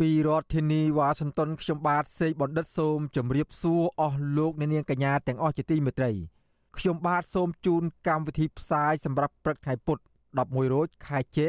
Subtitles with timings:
[0.00, 6.10] ពីរដ្ឋធានីវ៉ាស៊ីនតោនខ្ញុំបាទសេកបណ្ឌិតសូមជម្រាបសួរអស់លោកអ្នកនាងកញ្ញាទាំងអស់ជាទីមេត្រី
[6.78, 9.98] ខ្ញុំបាទសូមជូនកម្មវិធីផ្សាយសម្រាប់ព្រឹកថ្ងៃពុធ
[10.36, 11.46] 11រោចខែចេ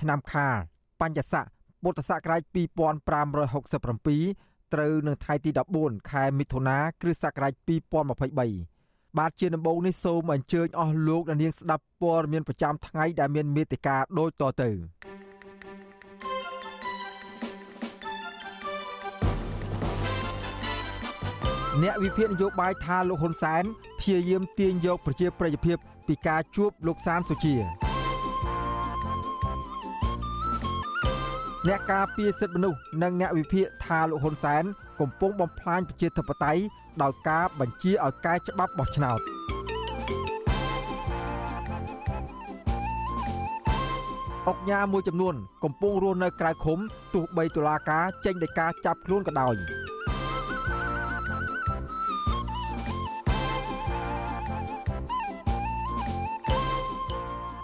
[0.00, 0.56] ឆ្នាំខាល
[1.00, 1.44] បញ្ញស័ក
[1.82, 7.52] ពុទ្ធសករាជ2567ត្រូវនៅថ្ងៃទី14ខែមិថុនាគ្រិស្តសករាជ
[8.16, 14.70] 2023បាទជាដំបូងនេះសូមអញ្ជើញអស់លោកអ្នកនាងស្ដាប់ព័ត៌មានប្រចាំថ្ងៃដែលមានមេត្តាដូចតទៅ
[21.82, 23.64] អ្នកវិភាគនយោបាយថាលោកហ៊ុនសែន
[23.98, 25.76] ព្យាយាមទាញយកប្រជាប្រិយភាព
[26.06, 27.56] ពីការជួបលោកសានសុជា
[31.66, 34.64] អ្នកការពារសិទ្ធិមនុស្សនិងអ្នកវិភាគថាលោកហ៊ុនសែន
[35.00, 36.62] កំពុងបំផ្លាញប្រជាធិបតេយ្យ
[37.02, 39.20] ដោយការបញ្ជាឲ្យកែច្បាប់បោះឆ្នោត
[44.48, 45.34] អុកញ៉ាមួយចំនួន
[45.64, 46.78] កំពុងរស់នៅក្រៅឃុំ
[47.14, 49.87] ទោះបីតុលាការចេញដីកាចាប់ខ្លួនក៏ដោយ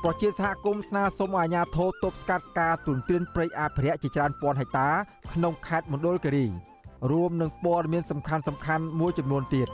[0.06, 4.88] ប្រជាសហគមន៍ស្នើសុំឲ្យអាជ្ញាធរទប់ស្កាត់ការទុនទានព្រៃអភិរក្សជាច្រើនពាន់ហិកតា
[5.32, 6.46] ក្នុងខេត្តមណ្ឌលគិរី
[7.10, 9.68] រួមនឹងព័ត៌មានសំខាន់សំខាន់មួយចំនួនទៀត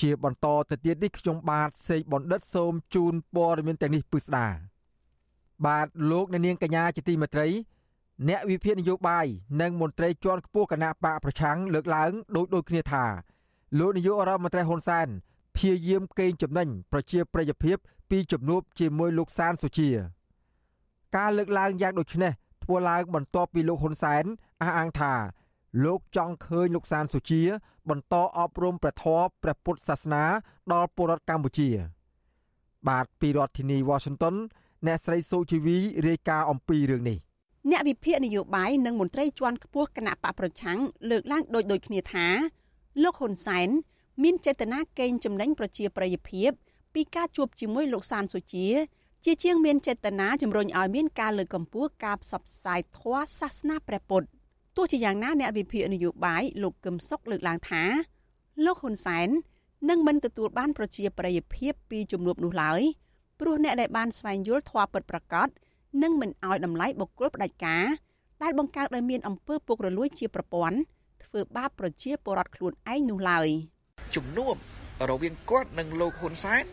[0.00, 4.46] ជាបន្តទៅទៀតនេះខ្ញុំបាទសេកបណ្ឌិតសូមជូនព័ត៌មានទាំងនេះពិស្ដា
[5.66, 7.48] បាទលោកអ្នកនាងកញ្ញាជាទីមេត្រី
[8.28, 9.26] អ្នកវិភាគនយោបាយ
[9.60, 13.04] និងមន្ត្រីជាន់ខ្ពស់គណៈបកប្រឆាំងលើកឡើងដូចដូចគ្នាថា
[13.78, 15.08] លោកនាយករដ្ឋមន្ត្រីហ៊ុនសែន
[15.56, 17.76] ព្យាយាមកេងចំណេញប្រជាប្រិយភាព
[18.10, 19.90] ពីជំនួបជាមួយលោកសានសុជា
[21.16, 22.32] ការលើកឡើងយ៉ាងដូចនេះ
[22.64, 24.24] ធ្វើឡើងបន្ទាប់ពីលោកហ៊ុនសែន
[24.62, 25.14] អះអាងថា
[25.84, 27.42] លោកចង់ឃើញលោកសានសុជា
[27.88, 30.24] បន្តអប់រំព្រះធម៌ព្រះពុទ្ធសាសនា
[30.72, 31.68] ដល់ពលរដ្ឋកម្ពុជា
[32.88, 34.36] បាទពីរដ្ឋធានី Washington
[34.86, 35.76] អ្នកស្រីសូជីវី
[36.06, 37.18] រាយការណ៍អំពីរឿងនេះ
[37.68, 40.78] អ្នកវិភាគនយោបាយនិងមន្ត្រីជាន់ខ្ពស់គណៈបកប្រឆាំង
[41.10, 42.26] លើកឡើងដូចដូចគ្នាថា
[43.02, 43.68] លោកហ៊ុនសែន
[44.22, 46.50] មានចេតនាកេងចំណេញប្រជាប្រិយភាព
[46.94, 48.68] ពីការជួបជាមួយលោកសានសុជា
[49.24, 54.26] ជាជាងមានចេតនាជំរុញឲ្យមានការលើកកម្ពស់ការផ្សព្វផ្សាយធម៌សាសនាព្រះពុទ្ធ
[54.76, 57.82] ទោះជាយ៉ាងណាអ្នកវិភាគនយោបាយលោកកឹមសុខលើកឡើងថា
[58.64, 59.28] លោកហ៊ុនសែន
[59.88, 62.82] នឹងមិនទទួលបានប្រជាប្រិយភាពពីជំនួបនោះឡើយ
[63.40, 65.48] ព្រោះអ្នកដែលបានស្វែងយល់ធម៌ពិតប្រាកដ
[66.02, 67.86] និងមិនអោយតម្លៃបុគ្គលផ្ដាច់ការ
[68.42, 70.76] ដែលបង្កើតឲ្យមានអំពើពុករលួយជាប្រព័ន្ធ
[71.24, 73.48] ធ្វើបាបប្រជាពលរដ្ឋខ្លួនឯងនោះឡើយ
[74.14, 74.54] ជំនួប
[75.10, 76.64] រវាងគាត់និងលោកហ៊ុនសែន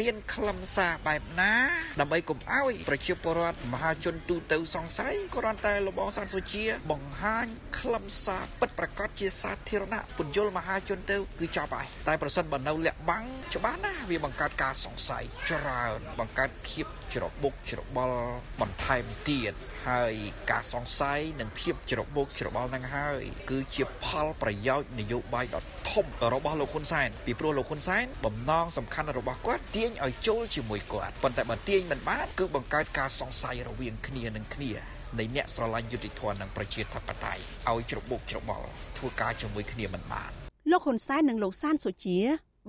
[0.00, 1.52] មានខ្លឹមសារបែបណា
[2.00, 7.46] ដើម្បីកុំឲ្យប្រជាពលរដ្ឋមហាជនទូទៅសង្ស័យគ្រាន់តែលបងសានសុជា បង្ហាញ
[7.78, 18.20] ខ្លឹមសារពិតប្រាកដជាសាធារណៈពន្យល់មហាជនទៅគឺចប់ហើយតែប្រសិនបើនៅលាក់បាំងច្បាស់ណាស់វាបង្កើតការសង្ស័យច្រើនបង្កើតភាព ច្របូកច្របល់
[18.60, 19.52] បន្ថែមទៀត
[19.88, 20.14] ហើយ
[20.50, 34.72] ការសង្ស័យនិងភាពច្របូកច្របល់នឹងហើយ គឺជាផលប្រយោជន៍នយោបាយដ៏ធំរបស់លោកហ៊ុនសែនពីព្រោះលោកហ៊ុនសែនបំណងសំខាន់របស់គាត់ទាញឲ្យចូលជាមួយគាត់ប៉ុន្តែបើទាញមិនបានគឺបង្កើតការសង្ស័យរវាងគ្នានឹងគ្នា
[35.18, 38.66] នៃអ្នកស្រឡាញ់យុតិធម៌និងប្រជាធិបតេយ្យឲ្យច្របូកច្របល់
[38.98, 40.30] ធ្វើការជាមួយគ្នាមិនបាន
[40.70, 42.18] លោកហ៊ុនសែននិងលោកសានសុជា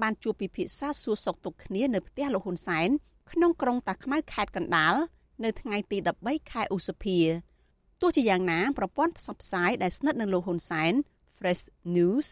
[0.02, 2.90] បានជួបពិភាក្សាសួរសុខទុក្ខគ្នានៅផ្ទះលោកហ៊ុនសែន
[3.32, 4.96] ក្នុងក្រុងតាខ្មៅខេត្តកណ្ដាល
[5.44, 7.20] នៅថ្ងៃទី13ខែឧសភា
[8.02, 10.94] ទោះជាយ៉ាងណាប្រព័ន្ធផ្សព្វផ្សាយដែលស្និទ្ធនឹងលោកហ៊ុនសែន
[11.36, 11.64] Fresh
[11.96, 12.28] News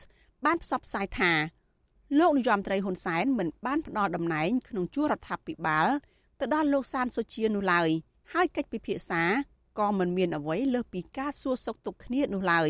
[0.45, 1.31] បានផ្សព្វផ្សាយថា
[2.19, 5.87] លោកនាយរដ្ឋមន្ត្រីហ៊ុនសែនមិនបានផ្ដល់តំណែងក្នុងជួររដ្ឋាភិបាល
[6.39, 7.89] ទៅដល់លោកសានសុជានោះឡើយ
[8.33, 9.23] ហើយកិច្ចពិភាក្សា
[9.79, 12.69] ក៏មិនមានអ្វីលើសពីការសួរសុខទុក្ខគ្នានោះឡើយ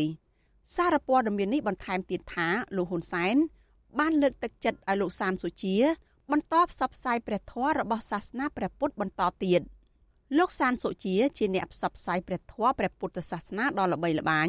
[0.74, 3.36] សារព័ត៌មាននេះបន្ថែមទៀតថាលោកហ៊ុនសែន
[3.98, 5.76] បានលើកទឹកចិត្តឲ្យលោកសានសុជា
[6.32, 9.60] បន្តផ្សព្វផ្សាយព្រះធម៌របស់សាសនាព្រះពុទ្ធបន្តទៀត
[10.38, 14.48] លោកសានសុជាជាអ្នកផ្សព្វផ្សាយព្រះធម៌ព្រះពុទ្ធសាសនាដ៏ល្បីល្បាញ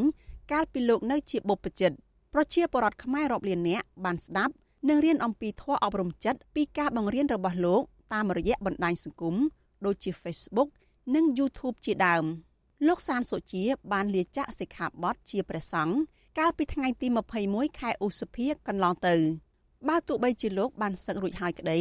[0.52, 1.92] កាលពីលោកនៅជាបុព្វជិត
[2.34, 4.54] ប្រជាពលរដ្ឋខ្មែររាប់លាននាក់បានស្ដាប់
[4.90, 7.82] និងរៀនអំពីធម៌អប់រំចិត្តពីការបង្រៀនរបស់លោក
[8.14, 9.36] តាមរយៈបណ្ដាញសង្គម
[9.86, 10.70] ដូចជា Facebook
[11.16, 12.26] និង YouTube ជាដើម
[12.88, 15.96] លោកសានសុជាបានលាចាកសិក្ខាបទជាព្រះសង្ឃ
[16.40, 17.08] កាលពីថ្ងៃទី
[17.44, 19.16] 21ខែឧសភាកន្លងទៅ
[19.90, 21.80] បើទោះបីជាលោកបានសឹករួចហើយក្តី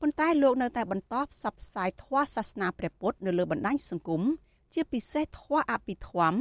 [0.00, 4.22] ប៉ុន្តែលោកនៅតែបន្តផ្សព្វផ្សាយធម៌សាសនាព្រះពុទ្ធនៅលើបណ្ដាញសង្គម
[4.74, 6.38] ជាពិសេសធម៌អភិធម្ម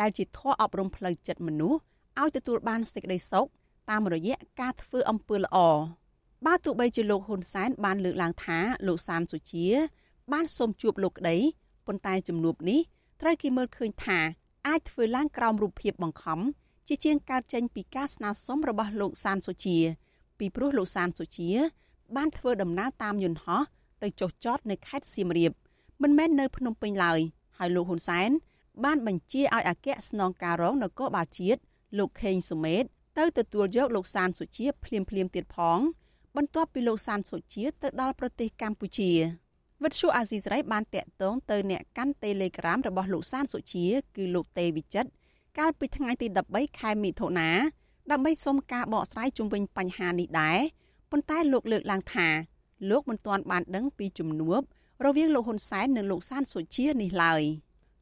[0.00, 1.78] ដែលជាធម៌អប់រំផ្លូវចិត្តមនុស្ស
[2.20, 3.46] ឲ្យទទួលបានសេចក្តីសុខ
[3.90, 5.56] តាមរយៈការធ្វើអំពើល្អ
[6.46, 9.66] បើទោះបីជាលោកហ៊ុនសែនបានលើកឡើងថាលោកសានសុជា
[10.32, 11.36] បានសូមជួបលោកក្តី
[11.86, 12.80] ប៉ុន្តែជំនួបនេះ
[13.20, 14.18] ត្រូវគេមើលឃើញថា
[14.68, 16.40] អាចធ្វើឡើងក្រោមរូបភាពបង្ខំ
[16.88, 19.78] ជាជាងកើតចេញពីការស្នើសុំរបស់លោកសានសុជា
[20.42, 21.50] ពីព្រោះលោកសានសុជា
[22.16, 23.62] បានធ្វើដំណើរតាមយន្តហោះ
[24.02, 25.52] ទៅចុះចតនៅខេត្តសៀមរាប
[26.02, 27.20] មិនមែននៅភ្នំពេញឡើយ
[27.58, 28.30] ហើយលោកហ៊ុនសែន
[28.84, 31.60] បានបញ្ជាឲ្យអគ្គស្នងការរងនគរបាលជាតិ
[31.98, 32.84] លោកខេងសុមេត
[33.18, 35.78] ទៅទទួលយកលោកសានសុជាភ្លាមភ្លាមទៀតផង
[36.36, 39.10] បន្ទាប់ពីលោកសានសុជាទៅដល់ប្រទេសកម្ពុជា
[39.82, 43.86] វិទ្យុអាស៊ីសេរីបានតាក់ទងទៅអ្នកកាន់ Telegram របស់លោកសានសុជា
[44.16, 45.10] គឺលោកតេវិចិត្រ
[45.58, 47.50] កាលពីថ្ងៃទី13ខែមិថុនា
[48.10, 50.58] ដើម្បីសុំការបកស្រាយជុំវិញបញ្ហានេះដែរ
[51.10, 52.28] ប៉ុន្តែលោកលើកឡើងថា
[52.90, 54.60] លោកមិនទាន់បានដឹងពីជំនួប
[55.04, 57.42] រវាងលោកហ៊ុនសែននិងលោកសានសុជានេះឡើយ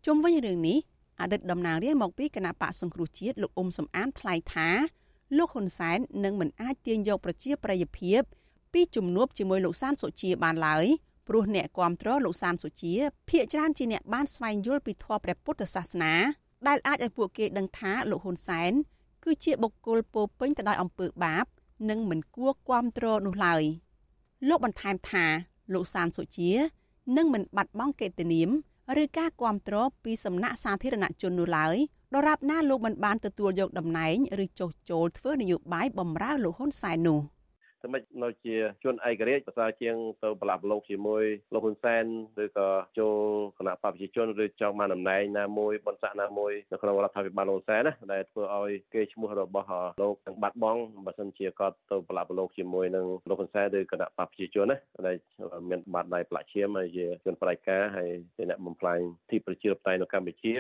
[0.07, 0.79] ជុំវិញរឿងនេះ
[1.21, 4.69] អតីតតំណាងរាស្ត្រមកពីគណៈបកសង្គ្រោះជាតិលោកអ៊ុំសំអានថ្លែងថា
[5.39, 8.21] លោកហ៊ុនសែននឹងមិនអាចទាញយកប្រជាប្រិយភាព
[8.73, 10.87] ពីជំនួបជាមួយលោកសានសុជាបានឡើយ
[11.29, 12.95] ព្រោះអ្នកគាំទ្រលោកសានសុជា
[13.31, 16.15] ភាកច្រើនជាអ្នកបានស្វែងយល់ពីធម៌ព្រះពុទ្ធសាសនា
[16.69, 18.73] ដែលអាចឲ្យពួកគេដឹងថាលោកហ៊ុនសែន
[19.25, 21.47] គឺជាបុគ្គលពោពេញទៅដោយអំពើបាប
[21.91, 23.63] និងមិនគួរគាំទ្រនោះឡើយ
[24.49, 25.25] លោកបន្ថែមថា
[25.73, 26.51] លោកសានសុជា
[27.17, 28.51] នឹងមិនបាត់បង់កិត្តិនាម
[29.03, 31.77] ឬការគាំទ្រពីសំណាក់សាធារណជននោះឡើយ
[32.15, 37.21] ដរាបណាលោកមិនបានទទួលយកតំណែង ឬចុះចូលធ្វើនយោបាយបម្រើលោកហ៊ុនសែននោះ។
[37.83, 41.25] សម្រាប់នៅជាជនឯករាជ្យប្រសើរជាងទៅប្រឡាប់ប្រឡូកជាមួយ
[41.55, 42.05] លោកហ៊ុនសែន
[42.43, 42.69] ឬក៏
[42.99, 43.17] ចូល
[43.59, 49.69] គណៈបព្វជិជនឬចង់បានតំណែងណាមួយបនស័កណាមួយនៅក្នុងរដ្ឋាភិបាលលោកហ៊ុនសែនណាដែលធ្វើឲ្យគេឈ្មោះរបស់
[50.03, 55.17] លោកទាំងបាត់បង់បើសិនជាគាត់ទៅប្រឡាប់ប្រឡូកជាមួយនឹងលោកហ៊ុនសែនឬគណៈបព្វជិជនណាដែល
[55.71, 58.99] មានបាត់ដៃផ្លាក់ឈាមហើយជាជនបដិការហើយជាអ្នកបំផ្លាញ
[59.31, 60.53] ទីប្រជាធិបតេយ្យនៅកម្ពុជា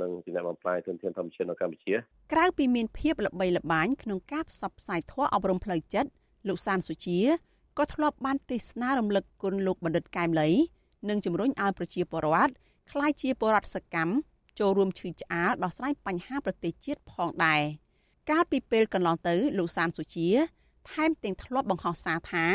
[0.00, 1.94] និងជាអ្នកបំផ្លាញធនធានធម្មជាតិនៅកម្ពុជា
[2.32, 6.10] ក្រៅពីមានភាពល្បីល្បាញក្នុងការផ្សព្វផ្សាយធម៌អប់រំផ្លូវចិត្ត
[6.48, 7.20] លោកសានសុជា
[7.78, 10.48] ក៏ធ្លាប់បានទេសនារំលឹកគុណលោកបណ្ឌិតកែមលី
[11.08, 12.52] និងជំរុញឲ្យប្រជាពលរដ្ឋ
[12.92, 14.12] ក្លាយជាពលរដ្ឋសកម្ម
[14.58, 17.62] ចូលរួមឈឺឆ្អាលដោះស្រាយបញ្ហាប្រទេសជាតិផងដែរ
[18.30, 20.28] កាលពីពេលកន្លងទៅលោកសានសុជា
[20.90, 22.46] ថែមទាំងធ្លាប់បង្ហោះសារថា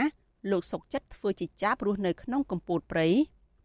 [0.51, 3.07] លោកសុកចិត្តធ្វើជាចាប់រស់នៅក្នុងកំពូលព្រៃ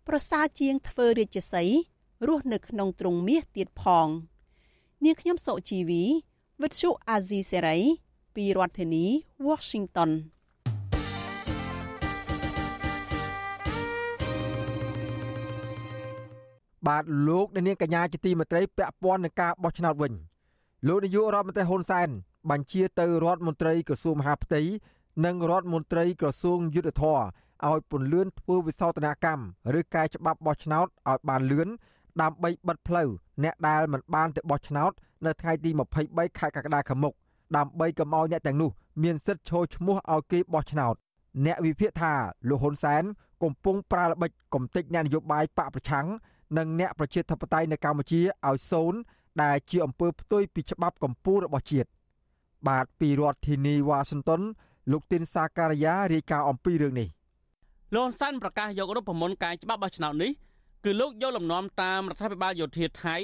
[0.08, 1.64] ប្រសើរជាងធ្វើរាជសី
[2.28, 4.08] រស់នៅក្នុងទ្រុងមាសទៀតផង
[5.04, 6.04] នាងខ្ញុំសុជីវី
[6.62, 7.78] វិទ្យុអាស៊ីសេរី
[8.37, 9.05] ពីរដ្ឋធានី
[9.46, 10.11] Washington
[16.87, 20.12] បាទលោកអ្នកនាងកញ្ញាជាទីមេត្រីពាក់ព័ន្ធនឹងការបោះឆ្នោតវិញ
[20.88, 22.08] លោកនាយករដ្ឋមន្ត្រីហ៊ុនសែន
[22.50, 24.61] បញ្ជាទៅរដ្ឋមន្ត្រីក្រសួងមហាផ្ទៃ
[25.25, 27.19] និងរដ្ឋមន្ត្រីក្រសួងយុទ្ធភ័ព
[27.69, 29.44] ឲ្យពន្លឿនធ្វើវិសោធនកម្ម
[29.78, 31.69] ឬកែច្បាប់បោះឆ្នោតឲ្យបានលឿន
[32.23, 33.08] ដើម្បីបិទផ្លូវ
[33.43, 34.93] អ្នកដែលមិនបានទៅបោះឆ្នោត
[35.26, 35.70] នៅថ្ងៃទី
[36.05, 37.14] 23ខែកក្កដាខាងមុខ
[37.56, 38.70] ដើម្បីកុំឲ្យអ្នកទាំងនោះ
[39.02, 40.94] មានសិទ្ធិចូលឈ្មោះឲ្យគេបោះឆ្នោត
[41.44, 42.12] អ្នកវិភាគថា
[42.49, 43.02] លោកហ៊ុនសែន
[43.43, 46.06] កំពុងប្រើល្បិចកំទេចអ្នកនយោបាយបកប្រឆាំង
[46.58, 48.99] និងអ្នកប្រជាធិបតេយ្យនៅកម្ពុជាឲ្យសូន្យ
[49.42, 51.88] ដែលជាអំពើផ្ទុយពីច្បាប់កម្ពុជារបស់ជាតិ
[52.68, 54.40] បាទពីរដ្ឋធានីវ៉ាស៊ីនតោន
[54.92, 57.09] លោកទីនសាការីយ៉ារាយការណ៍អំពីរឿងនេះ
[57.94, 60.32] លោកសានប្រកាសយករូបមន្តការច្បាប់បោះឆ្នោតនេះ
[60.85, 63.16] គឺលោកយកលំនាំតាមរដ្ឋាភិបាលយោធាថៃ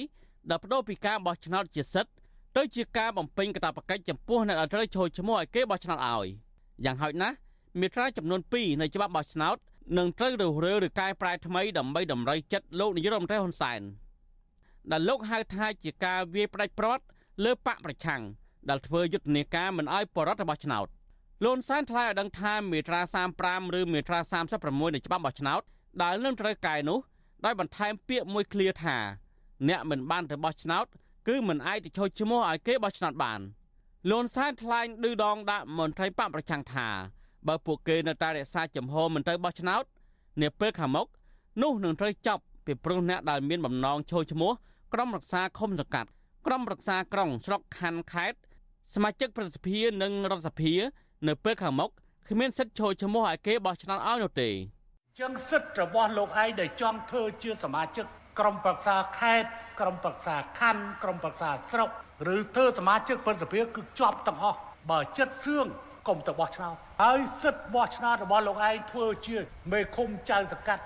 [0.51, 2.13] ដែលបដូរពីការបោះឆ្នោតជាសិទ្ធិ
[2.57, 6.27] ទៅជាការបំពេញកាតព្វកិច្ចចំពោះអ្នកដែលត្រូវចូលឈ្មោះឲ្យគេបោះឆ្នោតឲ្យ
[6.85, 7.37] យ៉ាងហោចណាស់
[7.81, 9.57] មាត្រាចំនួន2នៃច្បាប់បោះឆ្នោត
[9.99, 13.81] នឹងត្រូវរើសរើឬកែប្រែថ្មីដើម្បីតម្រូវចិត្តលោកនាយករដ្ឋមន្ត្រីហ៊ុនសែន
[14.91, 17.05] ដែលលោកហៅថាជាការវាយផ្ដាច់ព្រាត់
[17.45, 18.23] លើបកប្រឆាំង
[18.69, 20.87] ដែលធ្វើយុទ្ធនាការមិនឲ្យបរដ្ឋរបស់ឆ្នោត
[21.45, 23.01] លោកហ៊ុនសែនថ្លែងឲ្យដឹងថាមាត្រា
[23.41, 24.21] 35ឬមាត្រា
[24.57, 25.63] 36នៃច្បាប់បោះឆ្នោត
[26.03, 26.99] ដែលនឹងត្រូវកែនោះ
[27.45, 28.97] ដោយបន្ថែមពាក្យមួយឃ្លាថា
[29.69, 30.87] អ្នកមិនបានទៅបោះឆ្នោត
[31.29, 33.41] គឺមិនអាចទៅចូលឈ្មោះឲ្យគេបោះឆ្នោតបាន
[34.11, 36.89] លន់សែនថ្លែងឌឺដងដាក់មន្ត្រីបកប្រឆាំងថា
[37.47, 39.85] បើពួកគេនៅតែរក្សាចំហមិនទៅបោះឆ្នោត
[40.43, 41.07] នាពេលខាងមុខ
[41.63, 44.53] នោះនឹងត្រូវចាប់ពីព្រោះអ្នកដែលមានបំណងចូលឈ្មោះ
[44.93, 46.11] ក្រុមរក្សាឃុំសង្កាត់
[46.47, 48.39] ក្រុមរក្សាក្រុងស្រុកខណ្ឌខេត្ត
[48.95, 50.73] សមាជិកប្រសិទ្ធិនិងរដ្ឋសភា
[51.29, 51.91] នៅពេលខាងមុខ
[52.29, 54.51] គ្មានសិទ្ធិចូលឈ្មោះឲ្យគេបោះឆ្នោតឲ្យនោះទេ
[55.19, 58.07] ជាងសិទ្ធិរបស់លោកឯងដែលចង់ធ្វើជាសមាជិក
[58.39, 59.49] ក្រុមប្រឹក្សាខេត្ត
[59.81, 61.91] ក្រុមប្រឹក្សាខណ្ឌក្រុមប្រឹក្សាស្រុក
[62.35, 64.59] ឬធ្វើសមាជិកប្រសិទ្ធភាពគឺជាប់ទាំងអស់
[64.91, 65.67] បើចិត្តសឿង
[66.09, 69.37] កុំទៅបោះឆ្នោតហើយសិទ្ធិបោះឆ្នោតរបស់លោកឯងធ្វើជា
[69.73, 70.83] មេឃុំចៅសកាត់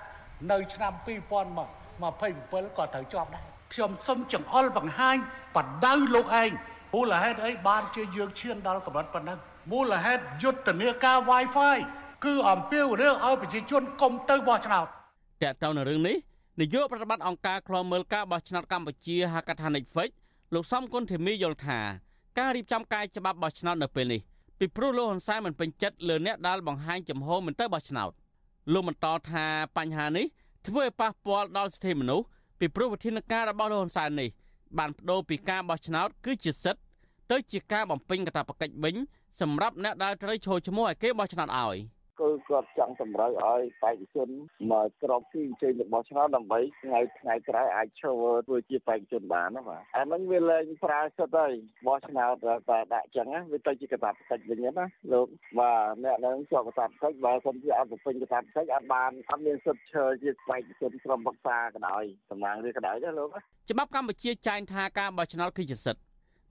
[0.51, 3.43] នៅឆ្នាំ2027ក៏ត្រូវជាប់ដែរ
[3.73, 5.17] ខ្ញុំសូមចង្អុលបង្ហាញ
[5.55, 6.51] បដៅលោកឯង
[6.93, 9.39] មូលហេតុអីបានជាយើងឈានដល់កម្រិតប៉ុណ្ណឹង
[9.71, 11.77] មូលហេតុយុទ្ធនាការ Wi-Fi
[12.25, 14.87] គឺអំពាវនាវឲ្យប្រជាជនកុំទៅបោះឆ្នោត
[15.43, 16.17] តើតើនៅរឿងនេះ
[16.59, 20.09] នាយកប្រតិបត្តិអង្គការឃ្លាំមើលការបោះឆ្នោតកម្ពុជាហៅកាត់ថា Netflix
[20.53, 21.79] លោកសំគុណធីមីយល់ថា
[22.39, 24.21] ការរៀបចំកាយច្បាប់បោះឆ្នោតនៅពេលនេះ
[24.59, 28.11] ពីព្រោះលោកហ៊ុនសែនមិនពេញចិត្តលើអ្នកដែលបង្ហាញចំហមិនទៅបោះឆ្នោត
[28.73, 29.45] លោកបន្តថា
[29.77, 30.25] បញ្ហានេះ
[30.67, 32.25] ធ្វើឲ្យប៉ះពាល់ដល់សិទ្ធិមនុស្ស
[32.59, 34.29] ពីព្រោះវិធានការរបស់លោកហ៊ុនសែននេះ
[34.77, 36.81] បានបដូរពីការបោះឆ្នោតគឺជាសិទ្ធិ
[37.31, 38.95] ទៅជាការបំពេញកាតព្វកិច្ចវិញ
[39.41, 41.77] សម្រាប់អ្នកដែលត្រូវចូលឈ្មោះឲ្យគេបោះឆ្នោតឲ្យ។
[42.19, 44.29] គឺគាត់ចង់តម្រូវឲ្យបេក្ខជន
[44.71, 51.51] មកក្របទីអញ្ជើញរបស់ឆ្នោតដើម្បីថ្ងៃថ្ងៃក្រោយអាចឈរធ្វើជាបេក្ខជនបានណាបាទអាហ្នឹងវាលែងប្រើសិទ្ធហើយ
[51.87, 52.33] បោះឆ្នោត
[52.69, 55.27] តែដាក់ចឹងណាវាទៅជាកតាបកិច្ចវិញណាលោក
[55.59, 63.29] បាទអ្នកនឹងជាប់កតាបកិច្ចបើសិនជាអត់ពេញកតាបកិច្ចអត់បានអត់មានសិទ្ធិឈរជាបេក្ខជនក្រុមប្រឹក្សាក៏ដោយតំណាងរាក៏ដោយណាលោក
[63.69, 66.03] ច្បាប់កម្ពុជាចែងថាការបោះឆ្នោតគឺជាសិទ្ធិ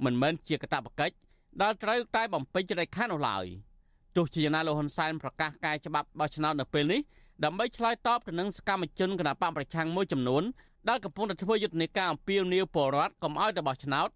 [0.05, 1.15] មិនមែនជាកតាបកិច្ច
[1.63, 3.47] ដែលត្រូវតែបំពេញចរិតខាននោះឡើយ។
[4.17, 7.01] ទោះជាយ៉ាងណាលោកហ៊ុនសែនប្រកាសកែច្បាប់បោះឆ្នោតនៅពេលនេះ
[7.45, 10.43] ដើម្បីឆ្លើយតបទៅនឹងសកម្មជនគណបកប្រឆាំងមួយចំនួន
[10.89, 14.09] ដែលកំពុងតែធ្វើយុទ្ធនាការអំពាវនាវពលរដ្ឋកុំឲ្យទៅបោះឆ្នោត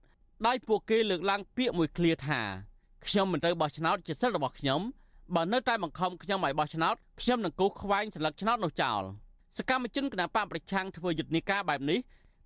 [0.46, 2.40] ដោយពួកគេលើកឡើងពាក្យមួយឃ្លាថា
[3.06, 4.80] ខ្ញុំមិនទៅបោះឆ្នោតជាសិទ្ធិរបស់ខ្ញុំ
[5.34, 9.02] បើនៅតែបង្ខំខ្ញុំឲ្យបោះឆ្នោតខ្ញុំនឹងគូសខ្វែងសន្លឹកឆ្នោតនោះចោល
[9.58, 11.98] សកម្មជនគណបកប្រឆាំងធ្វើយុទ្ធនាការបែបនេះ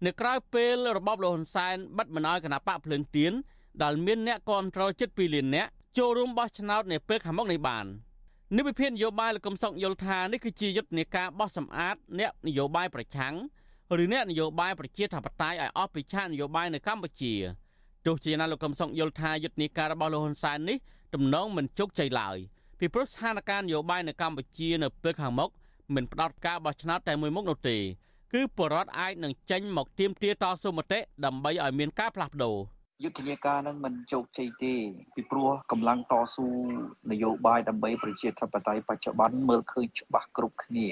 [0.06, 3.32] នៅក្រៅពេលរបបលោកហ៊ុនសែនបិទមិនឲ្យគណបកភ្លើងទៀន
[3.82, 7.86] ដែលមានអ្នកគ្រប់គ្រងជិត2លាននាក់ ចូលរួមបោះឆ្នោតនាពេលខាងមុខនេះបាន
[8.56, 13.34] និវិភាននយោបាយលោកកឹមសុខយល់ថានេះគឺជាយុទ្ធនាការបោះសម្អាតអ្នកនយោបាយប្រឆាំង
[14.02, 17.34] ឬអ្នកនយោបាយប្រជាធិបតេយ្យឲ្យអស់ពីឆាកនយោបាយនៅកម្ពុជា
[18.06, 20.78] ទោះជាណាលោកកឹមសុខយល់ថាយុទ្ធនាការរបស់លោកហ៊ុនសែននេះ
[21.14, 22.36] ទំនងមិនជោគជ័យឡើយ
[22.78, 25.50] ពីព្រោះស្ថានភាពនយោបាយនៅកម្ពុជានៅពេលខាងមុខ
[25.94, 27.76] មិនផ្ដោតការបោះឆ្នោតតែមួយមុខនោះទេ
[28.32, 32.56] គឺបរដ្ឋអាចនឹងចេញមកទៀមទាតស៊ូមតិដើម្បីឲ្យមានការផ្លាស់ប្ដូរ
[33.04, 34.74] យុទ្ធនាការនឹងមិនជោគជ័យទេ
[35.14, 36.46] ពីព្រោះកម្លាំងតស៊ូ
[37.10, 40.88] នយោបាយដើម្បីប្រជាធិបតេយ្យបច្ចុប្បន្នមើលឃើញច្បាស់គ្រប់គ្នា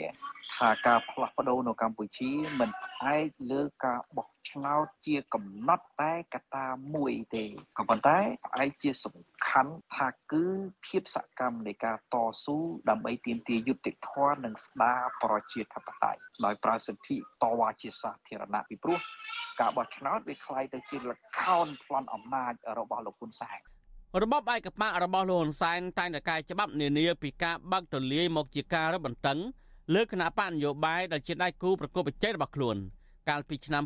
[0.57, 7.43] ថាការផ្លាស់ប្ដូរនៅកម្ពុជាមិនផ្អែកលើការបោះឆ្នោតជាកំណត់តែកត្តាមួយទេ
[7.77, 9.17] ក៏ប៉ុន្តែផ្អែកជាសំ
[9.47, 10.45] ខាន់ថាគឺ
[10.85, 12.57] ភាពសកម្មនៃការតស៊ូ
[12.89, 18.99] ដើម្បីទាមទារយុត្តិធម៌និងស្ដារប្រជាធិបតេយ្យដោយប្រើសិទ្ធិតវ៉ាជាសាធារណៈពីព្រោះ
[19.59, 23.59] ការបោះឆ្នោតវាคล้ายទៅជាលខោនប្លន់អំណាចរបស់លោកហ៊ុនសែន
[24.23, 29.39] របបឯកបៈរបស់លោកហ៊ុនសែនតែងតែកែច្បាប់នានាពីការបើកទលាយមកជាការរឹតបន្តឹង
[29.94, 32.76] លើគណៈបកនយោបាយដែលជាដៃគូប្រកបប្រជែងរបស់ខ្លួន
[33.28, 33.84] កាលពីឆ្នាំ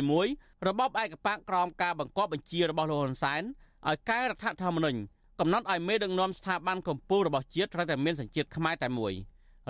[0.00, 3.42] 2021របបឯកបកក្រោមការបង្គាប់បញ្ជារបស់លោកហ៊ុនសែន
[3.88, 4.98] ឲ្យកែរដ្ឋធម្មនុញ្ញ
[5.40, 9.12] កំណត់ឲ្យមេដឹកនាំស្ថាប័នកម្ពុជារបស់ជាតិត្រូវតែមានសញ្ជាតិខ្មែរតែមួយ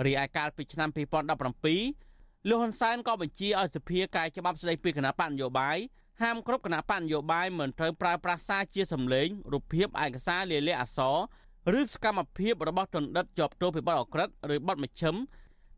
[0.05, 5.77] រីឯកាលពីឆ្នាំ2017លោកហ៊ុនសែនក៏បញ្ជាឲ្យសភាកែច្បាប់ស្តីពីគណៈបកនយោបាយ
[6.21, 15.15] ហាមគ្រប់គណៈបកនយោបាយមិនត្រូវប្រើប្រាស់សារជាសម្លេងរូបភាពឯកសារលាលាអក្សរឬសកម្មភាពរបស់ទណ្ឌិតជាប់ទោសពីបទអក្រិតឬបទមជ្ឈិម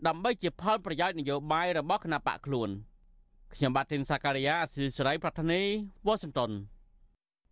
[0.07, 2.69] ដើម្បីជាផលប្រយោជន៍នយោបាយរបស់គណៈបកខ្លួន
[3.53, 5.61] ខ្ញុំបាទធីនសាការីយ៉ាអស៊ីសេរីប្រធានី
[6.05, 6.51] វ៉ាស៊ីនតោន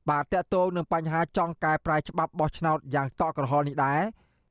[0.10, 4.01] បាទតកតងនឹងបញ្ហាចង់កែប្រែច្បាប់បោះឆ្នោតយ៉ាងតក់ក្រហល់នេះដែរ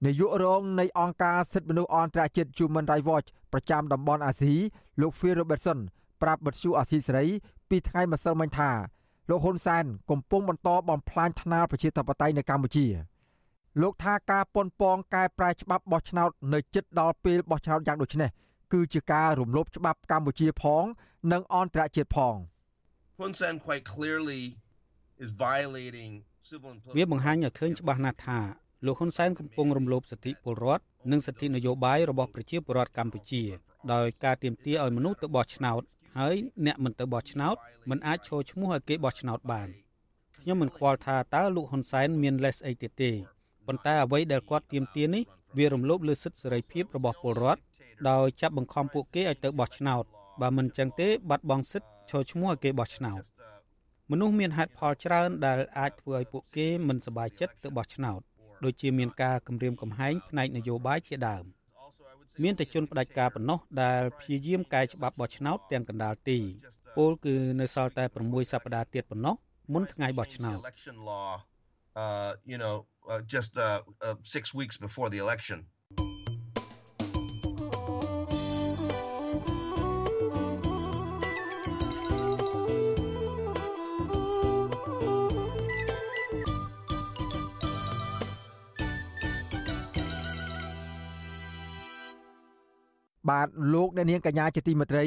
[0.05, 4.55] នាយករងនៃអង្គការសិទ្ធិមនុស្សអន្តរជាតិ Human Rights Watch ប្រចាំតំបន់អាស៊ី
[5.01, 5.79] លោក Phil Robertson
[6.23, 7.27] ប្រាប់បទសុអាស៊ីសេរី
[7.69, 8.71] ពីថ្ងៃម្សិលមិញថា
[9.31, 12.87] លោកហ៊ុនសែនកំពុងបន្តបំផ្លាញថ្នាលប្រជាធិបតេយ្យនៅកម្ពុជា
[13.83, 18.31] លោកថាការប៉ុនប៉ងកែប្រែច្បាប់បោះឆ្នោតនៅជិតដល់ពេលបោះឆ្នោតយ៉ាងដូចនេះ
[18.73, 20.85] គឺជាការរំលោភច្បាប់កម្ពុជាផង
[21.33, 22.37] និងអន្តរជាតិផង
[23.21, 24.43] Hun Sen quite clearly
[25.25, 26.13] is violating
[26.49, 28.41] civil and political វាបង្ហាញឲ្យឃើញច្បាស់ណាស់ថា
[28.87, 33.43] លោកហ៊ុនសែនកំពុងរំលោភសិទ្ធិពលរដ្ឋនិងសិទ្ធិនយោបាយរបស់ប្រជាពលរដ្ឋកម្ពុជា
[33.93, 35.83] ដោយការទាមទារឲ្យមនុស្សទៅបោះឆ្នោត
[36.19, 36.35] ហើយ
[36.67, 37.57] អ្នកមិនទៅបោះឆ្នោត
[37.91, 39.69] មិនអាចឈរឈ្មោះឲ្យគេបោះឆ្នោតបាន
[40.41, 43.13] ខ្ញុំមិនខ្វល់ថាតើលោកហ៊ុនសែនមានលេសអីទៀតទេ
[43.67, 45.23] ប៉ុន្តែអ្វីដែលគាត់ទាមទារនេះ
[45.57, 47.61] វារំលោភលើសិទ្ធិសេរីភាពរបស់ពលរដ្ឋ
[48.09, 50.05] ដោយចាប់បង្ខំពួកគេឲ្យទៅបោះឆ្នោត
[50.41, 53.23] បើមិនចឹងទេបាត់បង់សិទ្ធិចូលឈ្មោះឲ្យគេបោះឆ្នោត
[54.11, 58.21] មនុស្សមានហេតុផលច្រើនដែលអាចធ្វើឲ្យពួកគេមិនសប្បាយចិត្តទៅបោះឆ្នោត
[58.65, 61.45] ដូចជាមានការគម្រាមកំហែងផ្នែកនយោបាយជាដើម
[62.43, 66.39] មានតែជនផ្ដាច់ការប៉ុណ្ណោះដែលព្យាយាមកែច្បាប់បោះឆ្នោតទាំងកណ្ដាលទី
[66.97, 69.35] ពលគឺនៅសល់តែ6សប្តាហ៍ទៀតប៉ុណ្ណោះ
[69.73, 70.59] មុនថ្ងៃបោះឆ្នោត
[72.05, 72.77] uh you know
[73.09, 75.67] uh, just uh, uh 6 weeks before the election
[93.31, 95.05] បាទលោកអ្នកនាងកញ្ញាជាទីមេត្រី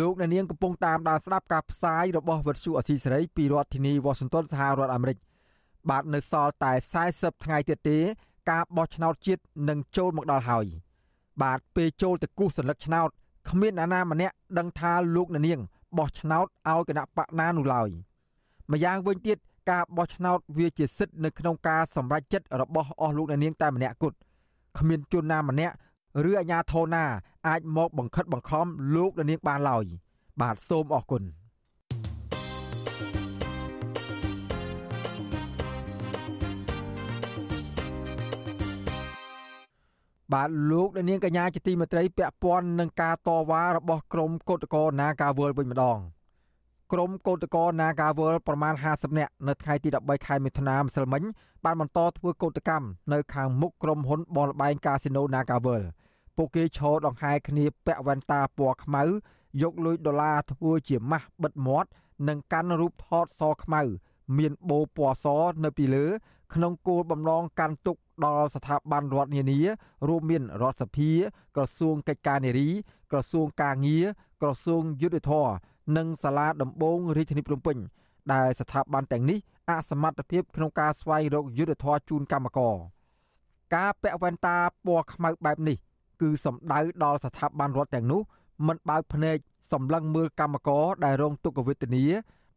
[0.00, 5.16] លោកអ្នកនាងកំពុងតាមដានស្ដាប់ការផ្សាយរបស់វិទ្យុអសីសេរីពីរដ្ឋធានីវ៉ាស៊ីនតោនសហរដ្ឋអាមេរិក
[5.90, 6.72] បាទនៅសល់តែ
[7.08, 7.98] 40ថ្ងៃទៀតទេ
[8.50, 10.66] ការបោះឆ្នោតជាតិនឹងចូលមកដល់ហើយ
[11.42, 13.08] បាទពេលចូលទៅគូសសន្លឹកឆ្នោត
[13.48, 15.60] គ្មានអាណាម្នាក់ដឹងថាលោកនានាង
[15.98, 17.88] បោះឆ្នោតឲ្យគណៈបកណានោះឡើយ
[18.72, 19.38] ម្យ៉ាងវិញទៀត
[19.70, 24.16] ការបោះឆ្នោតវាជាសិទ្ធិនៅក្នុងការសម្រេចចិត្តរបស់អស់លោកនាងតែម្នាក់គត់
[24.78, 25.74] គ្មានជនណាម្នាក់
[26.28, 27.04] ឬអាជ្ញាធរណា
[27.48, 29.84] អាចមកបង្ខិតបង្ខំលោកនាងបានឡើយ
[30.40, 31.22] បាទសូមអរគុណ
[40.34, 45.98] បាទលោកអ្នកនាងកញ្ញាជាទីមេត្រីពាក់ព័ន្ធនឹងការតវ៉ារបស់ក្រមកោតក្រណាការវល់វិញម្ដង
[46.92, 51.22] ក្រមកោតក្រនាការវល់ប្រមាណ50នាក់នៅថ្ងៃទី13ខែមិថុនាម្សិលមិញ
[51.64, 55.86] បានបន្តធ្វើកោតកម្មនៅខាងមុខក្រុមហ៊ុនបនលបែងកាស៊ីណូនាការវល់
[56.36, 59.02] ពួកគេឈរដង្ហែគ្នាពាក់វ៉ែនតាពណ៌ខ្មៅ
[59.62, 61.88] យកលុយដុល្លារធ្វើជាម៉ាស់បិទមាត់
[62.28, 63.82] និងកាន់រូបថតសខ្មៅ
[64.38, 65.26] មានបូពណ៌ស
[65.64, 66.06] នៅពីលើ
[66.54, 69.60] ក្នុងគោលបំណងកាន់ទុកដល់ស្ថាប័នរដ្ឋនានា
[70.08, 71.10] រួមមានរដ្ឋសភា
[71.56, 72.68] ក្រសួងកិច្ចការនារី
[73.12, 74.04] ក្រសួងការងារ
[74.42, 75.48] ក្រសួងយុទ្ធភ័ព
[75.96, 77.76] និងសាលាដំបងរាជធានីភ្នំពេញ
[78.32, 79.38] ដែលស្ថាប័នទាំងនេះ
[79.70, 82.76] អសមត្ថភាពក្នុងការស្វែងរកយុទ្ធធរជូនកម្មករ
[83.74, 85.76] ការពាក់វ៉ែនតាពណ៌ខ្មៅបែបនេះ
[86.20, 88.20] គឺសំដៅដល់ស្ថាប័នរដ្ឋទាំងនោះ
[88.66, 89.36] មិនបើកភ្នែក
[89.72, 92.04] សម្លឹងមើលកម្មករដែលរងទុក្ខវេទនា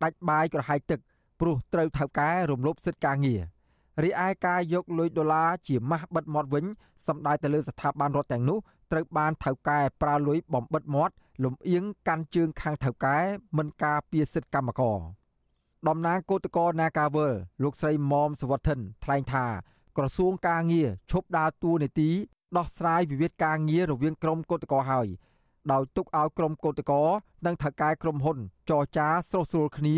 [0.04, 1.00] ដាច់បាយក្រហាយទឹក
[1.40, 3.42] ព្រោះត្រូវថៅកែរំលោភសិទ្ធិការងារ
[4.04, 6.66] រីឯការយកលុយដុល្លារជាម៉ាស់បិទមាត់វិញ
[7.08, 8.58] សំដៅទៅលើស្ថាប័នរដ្ឋទាំងនោះ
[8.92, 13.18] ត្រូវបានថៅកែប្រើលុយបំបិទមាត់លំអៀងកាន់ជើងខាងថៅកែ
[13.58, 15.00] មិនការពារសិទ្ធិកម្មករ
[15.88, 17.34] តំណាងគឧតកោនាការវល
[17.64, 19.46] លោកស្រីមុំសវត្ថិនថ្លែងថា
[19.98, 22.10] ក្រសួងការងារឈប់ដើរតួនាទី
[22.58, 25.08] ដោះស្រាយវិវាទការងាររវាងក្រុមគឧតកោហើយ
[25.72, 27.04] ដោយទុកឲ្យក្រុមគឧតកោ
[27.46, 28.38] និងថៅកែក្រុមហ៊ុន
[28.70, 29.96] ចរចាស្រុះស្រួលគ្នា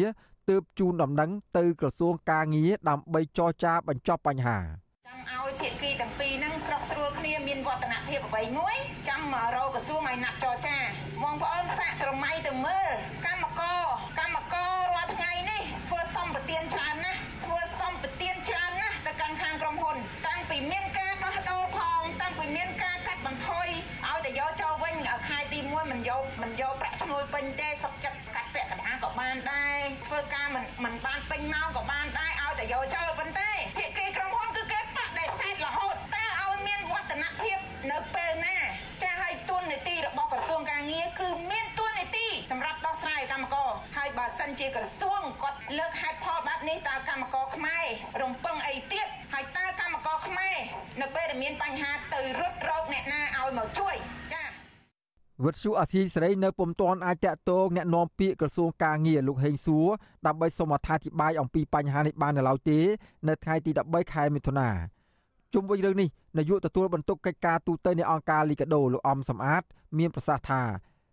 [0.50, 8.76] ទើបជូនដំណឹងទៅក្រសួងការងារដើម្បីចរចាបញ្ចប់បញ្ហាចង់ឲ្យភាគីទាំងពីរហ្នឹងស្រុកស្រួលគ្នាមានវឌ្ឍនភាពអ្វីមួយ
[9.08, 10.78] ចាំមករកក្រសួងឲ្យណាត់ចរចា
[11.24, 12.90] បងប្អូនសាកស្រមៃទៅមើល
[13.26, 13.84] កម្មករ
[14.20, 23.68] កម្មកររាល់ថ្ងៃនេះធ្វើសម្បទានច្រើនណាស់ធ្វើសម្បទានច្រើនណាស់ទៅកាន់ខាងក្រុមហ៊ុន តាំងពីមានការដោះដូរផងតាំងពីមានការកាត់បន្ថយ
[24.06, 24.96] ឲ្យតែយកចូលវិញ
[25.28, 28.03] ខែទី1មិនយកមិនយកប្រាក់ឈ្នួលពេញទេសុខ
[29.34, 37.58] បានដែរធ្វើការមិនមិនបានពេញម៉ោងក៏បានដែរឲ្យតែយកចូលប៉ុន្តែភាគីក្រុមហ៊ុនគឺគេបដិសេធរហូតតើឲ្យមានវឌ្ឍនភាព
[37.92, 38.58] នៅពេលណា
[39.04, 47.86] ចាឲ្យទុននីតិរបស់ក្រសួងការងារគឺមានទុននីតិសម្រាប់ដោះស្រាយកម្មករហើយបើសិនជាក្រសួងគាត់លើកហេតុផលបែបនេះតើកម្មករខ្មែរ
[48.22, 50.56] រំពឹងអីទៀតហើយតើកម្មករខ្មែរ
[51.02, 53.96] នៅពេលដែលមានបញ្ហាទៅរត់រោគអ្នកណាឲ្យមកជួយ
[54.33, 54.33] ចា
[55.45, 59.87] វិទ្យុអាស៊ីសេរីនៅពុំទាន់អាចតាក់ទងแนะនាំពាក្យក្រសួងការងារលោកហេងសួរ
[60.27, 62.79] ដើម្បីសូមអត្ថាធិប្បាយអំពីបញ្ហានេះបាននៅឡើយទេ
[63.29, 64.69] នៅថ្ងៃទី13ខែមិថុនា
[65.55, 66.09] ជុំវិញរឿងនេះ
[66.39, 69.63] នាយកទទួលបន្ទុកកិច្ចការទូតនៃអង្គការលីកាដូលោកអំសំអាត
[69.99, 70.63] មានប្រសាសន៍ថា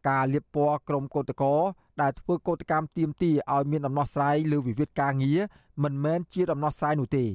[0.09, 1.55] ការលៀបពណ៌ក្រមកោតកោ
[2.01, 5.39] ដែលធ្វើកោតកម្មទៀមទីឲ្យមានដំណោះស្រាយលើវិវាទការងារ
[5.83, 7.25] មិនមែនជាដំណោះស្រាយនោះទេ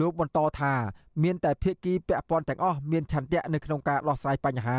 [0.00, 0.74] លោកបន្តថា
[1.22, 4.78] មានតែភាគីពាក់ព័ន្ធទាំងអស់មានឆន្ទៈនៅក្នុងការដោះស្រាយបញ្ហា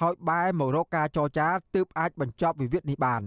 [0.00, 3.22] ហើយបែរមករកការចរចាទើបអាចបញ្ចប់វិវាទនេះបាន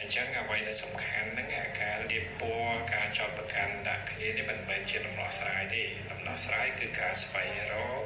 [0.00, 1.46] អញ្ចឹងអ្វីដែលសំខាន់ហ្នឹង
[1.80, 5.82] ការលៀបពណ៌ការចោទប្រកាន់ដាក់គ្នានេះមិនមែនជាដំណោះស្រាយទេ
[6.12, 8.02] ដំណោះស្រាយគឺការស្វែងរក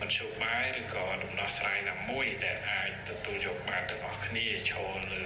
[0.00, 5.24] មធ្យោបាយឬក៏ដំណោះស្រាយណាមួយដែលអាចទទួលយកបានទាំងអស់គ្នាចូលលើ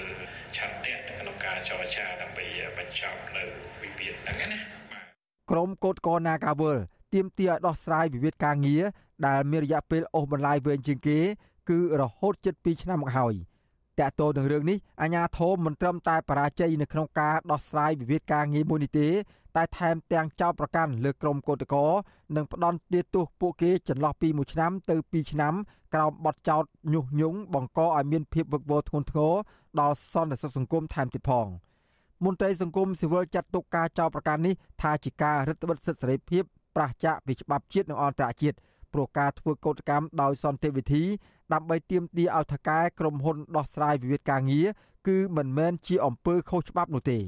[0.56, 2.46] ឆន្ទៈក្នុងការចរចាដើម្បី
[2.78, 3.44] បញ្ចប់នៅ
[3.82, 4.48] វិវាទហ្នឹងណា
[5.50, 6.76] ក្រមកោតកោនាការវល
[7.14, 8.82] ទៀមទាឲ្យដោះស្រាយវិវាទការងារ
[9.26, 11.18] ដែលមានរយៈពេលអូសបន្លាយវែងជាងគេ
[11.70, 13.34] គឺរហូតជិត2ឆ្នាំមកហើយ
[13.98, 19.08] តកតោនឹងរឿងនេះអាញាធមមិនត្រឹមតែបរាជ័យនៅក្នុងការដោះស្រាយវិវាទការងារមួយនេះទេ
[19.56, 21.90] តែថែមទាំងចោទប្រកាន់លើក្រុមកោតក្រ
[22.36, 25.54] និងផ្ដន់ទាទោសពួកគេចន្លោះពី1ឆ្នាំទៅ2ឆ្នាំ
[25.94, 29.34] ក្រោមបទចោទញុះញង់បង្កឲ្យមានភាពវឹកវរធ្ងន់ធ្ងរ
[29.80, 31.46] ដល់សន្តិសុខសង្គមថែមទៀតផង
[32.24, 36.42] មន្ត្រីសង្គមស៊ីវិលចាត់ទុកការចោទប្រកាន់នេះថាជាការរឹតបន្តឹងសិទ្ធិសេរីភាព
[36.76, 38.56] ប្រឆាចពីច្បាប់ជាតិនិងអន្តរជាតិ
[38.92, 41.04] ព្រោះការធ្វើកោតកម្មដោយសន្តិវិធី
[41.52, 44.66] ដើម្បីទាមទារឲ្យថកែក្រុមហ៊ុនដោះស្រាយវិវាទការងារ
[45.08, 47.20] គឺមិនមែនជាអំពើខុសច្បាប់នោះទេ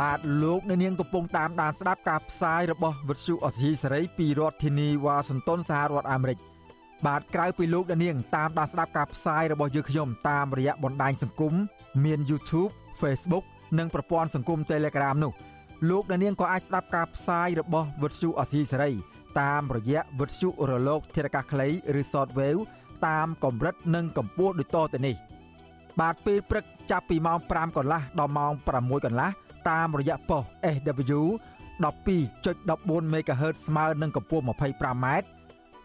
[0.00, 6.38] បាទលោកនៅនាងកំពុងតាមដានស្ដាប់ការផ្សាយរបស់វិទ្យុអសីសេរីពីរដ្ឋធានីវ៉ាស៊ីនតោនសហរដ្ឋអាមេរិក។
[7.06, 11.54] បាទក្រៅពីលោកដានាងតាមដានស្ដាប់ការផ្សាយរបស់យើងខ្ញុំតាមរយៈបណ្ដាញសង្គម
[12.04, 13.44] មាន YouTube Facebook
[13.78, 15.32] និងប្រព័ន្ធសង្គម Telegram នោះ
[15.90, 18.90] លោកដានាងក៏អាចស្ដាប់ការផ្សាយរបស់វិទ្យុអសីសេរី
[19.40, 21.68] តាមរយៈវិទ្យុរលកធារកាសខ្លី
[22.00, 22.60] ឬ Shortwave
[23.06, 25.14] តាមកម្រិតនិងកម្ពស់ដូចតទៅនេះ
[26.00, 29.30] បាទពេលព្រឹកចាប់ពីម៉ោង5កន្លះដល់ម៉ោង6កន្លះ
[29.70, 30.42] តាមរយៈប៉ុស
[30.74, 31.20] SW
[31.82, 35.06] 12.14 MHz ស្មើនឹងកម្ពស់ 25m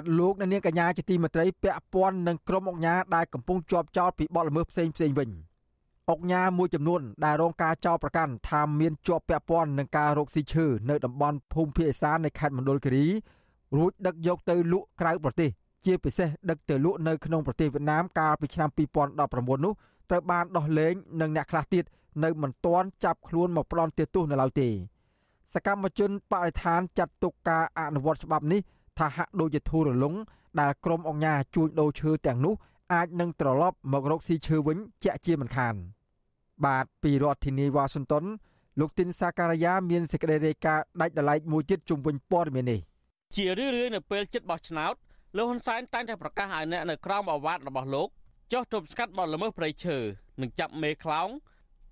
[0.00, 5.30] បាទលោកអ្នកនាងកញ្ញាជាទីមេត្រីពាក់ព័ន្ធនឹងក្រុមអង្គការដែលកំពុងជាប់ចោតពីបទល្មើសផ្សេងផ្សេងវិញ
[6.10, 13.06] អង្គការមួយចំនួនដែលរងការចោទប្រកាន់ថាមានជាប់ពាក់ព័ន្ធនឹងការរកស៊ីឈើនៅតំបន់ភូមិភាគឦសាននៃខេត្តមណ្ឌលគិរី
[13.76, 15.50] រួចដឹកយកទៅលក់ក្រៅប្រទេស
[15.86, 18.68] ជាពិសេសដឹកទៅលក់នៅក្នុងប្រទេសវៀតណាមកាលពីឆ្នាំ
[19.16, 19.72] 2019នោះ
[20.10, 21.84] ត្រូវបានដោះលែងនិងអ្នកខ្លះទៀត
[22.24, 24.68] នៅមិនទាន់ចាប់ខ្លួនមកផ្ដន់ទោសនៅឡើយទេ
[25.54, 28.60] សកម្មជនបរិស្ថានចាត់ទុកការអនុវត្តច្បាប់នេះ
[29.00, 30.14] ថាហាក់ដូចជាធូររលុង
[30.60, 32.54] ដែលក្រុមអង្គការជួញដូរឈើទាំងនោះ
[32.94, 35.74] អាចនឹងត្រឡប់មករកស៊ីឈើវិញជាក់ជាមិនខាន
[36.64, 38.24] បាទពីរដ្ឋធានីវ៉ាស៊ីនតោន
[38.80, 42.80] លោកទីនសាការីយ៉ាមានសេចក្តីរាយការណ៍ដាច់ដライមួយទៀតជុំវិញព័ត៌មាននេះ
[43.36, 44.94] ជារឿយៗនៅពេលចិត្តបោះឆ្នោត
[45.36, 48.08] លោកហ៊ុនសែនតែងតែប្រកាសឲ្យអ្នកនៅក្រោមអាវ៉ាតរបស់លោក
[48.52, 49.98] ចុះទប់ស្កាត់បទល្មើសព្រៃឈើ
[50.40, 51.28] និងចាប់មេខ្លោង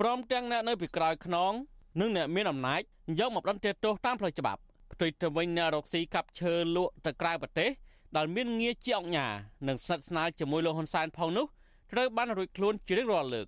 [0.01, 1.53] ព្រមទាំងអ្នកនៅពីក្រោយខ្នង
[2.01, 2.81] និងអ្នកមានអំណាច
[3.21, 4.61] យកមកដន្ទាទោសតាមផ្លូវច្បាប់
[4.99, 7.71] ផ្ទុយទៅវិញអ្នករកស៊ីកាប់ឈើលក់ទៅក្រៅប្រទេស
[8.17, 9.27] ដែលមានងារជាអង្គញា
[9.69, 11.47] និងស្និទ្ធស្នាលជាមួយលោកហ៊ុនសែនផងនោះ
[11.93, 13.47] ត្រូវបានរួចខ្លួនជារៀងរាល់លើក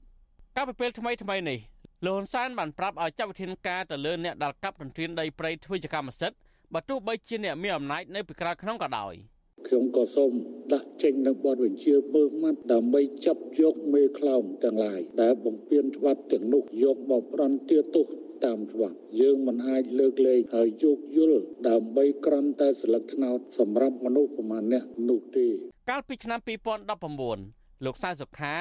[0.57, 1.59] កាលពីពេលថ្មីថ្មីនេះ
[2.05, 6.37] លោកហ៊ុនសែនបានប្រាប់ឲ្យចាត់វិធានការទៅលើអ្នកដែលកាប់ទន្ទ្រានដីព្រៃធ្វើជាកម្មសិទ្ធិ
[6.75, 9.15] បើទោះបីជាអ្នកមានអំណាចនៅពីក្រៅក្នុងក៏ដោយ
[9.67, 10.33] ខ្ញុំក៏សូម
[10.73, 18.07] ដាក់ចេញនៅបទបញ្ជាមើលម៉ាត់ដើម្បីចាប់យកមេខ្លោងទាំងឡាយដែលបំពេញច្បាប់ទាំងនោះយកមកប្រន់ទាទោស
[18.45, 25.47] តាមច្បាប់យើងមិនអាចលើកលែងហើយយោគយល់ដើម្បីក្រន់តែស្លឹកឆ្នោតសម្រាប់មនុស្សប្រមាណអ្នកនោះទេ
[25.91, 26.41] កាលពីឆ្នាំ
[27.13, 28.55] 2019លោកសៅសុខា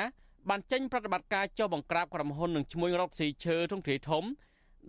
[0.50, 4.24] បានចេញប្រតិបត្តិការចុះបង្ក្រាបក្រុមហ៊ុននឹងឈ្មោះរកស៊ីឈើទ្រង់ទ្រាយធំ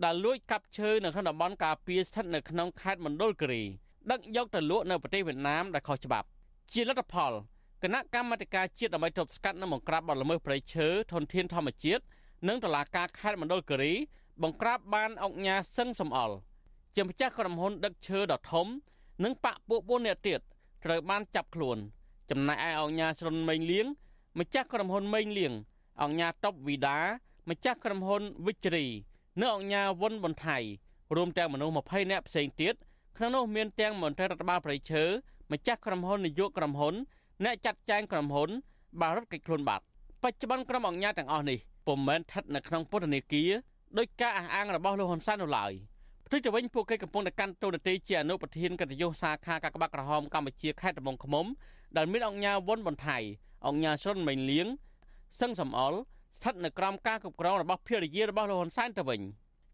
[0.03, 3.63] ដែលលួចកាប់ឈើនៅក្នុងតំបន់ការពារស្ថិតនៅក្នុងខេត្តមណ្ឌលគិរី
[4.11, 6.27] ដឹកយកទៅលក់នៅប្រទេសវៀតណាមដែលខុសច្បាប់
[6.71, 7.31] ជាលទ្ធផល
[7.83, 12.03] គណៈកម្មាធិការជាតិដើម្បីទប់ស្កាត់និងបង្ក្រាបបទល្មើសព្រៃឈើធនធានធម្មជាតិ
[12.47, 13.93] និងតុលាការខេត្តមណ្ឌលគិរី
[14.41, 16.35] បង្ក្រាបបានអង្គញាសឹងសំអល់
[16.95, 18.67] ជាម្ចាស់ក្រុមហ៊ុនដឹកឈើដ៏ធំ
[19.23, 20.39] និងបាក់ពួក4នាក់ទៀត
[20.85, 21.77] ត្រូវបានចាប់ខ្លួន
[22.29, 23.87] ចំណែកឯអង្គញាស្រុនមេងលៀង
[24.39, 25.53] ម្ចាស់ក្រុមហ៊ុនមេងលៀង
[26.01, 26.99] អង្គញាតុបវីដា
[27.49, 28.85] ម្ចាស់ក្រុមហ៊ុនវិជ្ជរី
[29.39, 30.57] និងអង្គញាវុនប៊ុនថៃ
[31.15, 32.73] រួមទាំងមនុស្ស20នាក់ផ្សេងទៀត
[33.17, 35.03] ក្នុងនោះមានទាំងមន្ត្រីរដ្ឋបាលប្រៃឈើ
[35.51, 36.93] ម្ចាស់ក្រុមហ៊ុននាយកក្រុមហ៊ុន
[37.43, 38.49] អ្នកចាត់ចែងក្រុមហ៊ុន
[39.01, 39.83] បានរត់គេចខ្លួនបាត់
[40.23, 43.51] បច្ចុប្បន្នក្រុមអង្គការទាំងអស់នេះពុំមែនស្ថិតនៅក្នុងពន្ធនាគារ
[43.97, 45.71] ដោយការអះអាងរបស់លោកហ៊ុនសែននោះឡើយ
[46.25, 51.45] ផ្ទុយទៅវិញពួកគេកំពុងតែកាន់តួនាទីជាអនុប្រធានកិត្តិយសសាខាកាកបាក់ក្រហមកម្ពុជាខេត្តត្បូងឃ្មុំ
[51.97, 53.17] ដែលមានអង្គញាវុនបន្ថៃ
[53.67, 54.67] អង្គញាស្រុនមេងលៀង
[55.39, 55.99] សឹងសំអល់
[56.35, 59.21] ស្ថិតនៅក្រោមការគ្រប់គ្រងរបស់ភរិយារបស់លោកហ៊ុនសែនទៅវិញ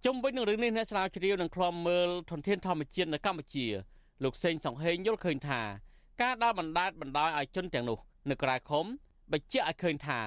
[0.06, 3.66] ជុំវិញនឹងរឿងនេះអ្នកស្រាវជ្រាវនឹងឃ្លាំមើលធនធានធម្មជាតិនៅកម្ពុជា
[4.24, 5.62] លោកសេងសង្ហេងយល់ឃើញថា
[6.22, 8.00] ការដើរបណ្ដាលបណ្ដោយឲ្យជនទាំងនោះ
[8.30, 8.86] នៅក្រៅឃុំ
[9.32, 10.20] បញ្ជាក់ឲ្យឃើញថា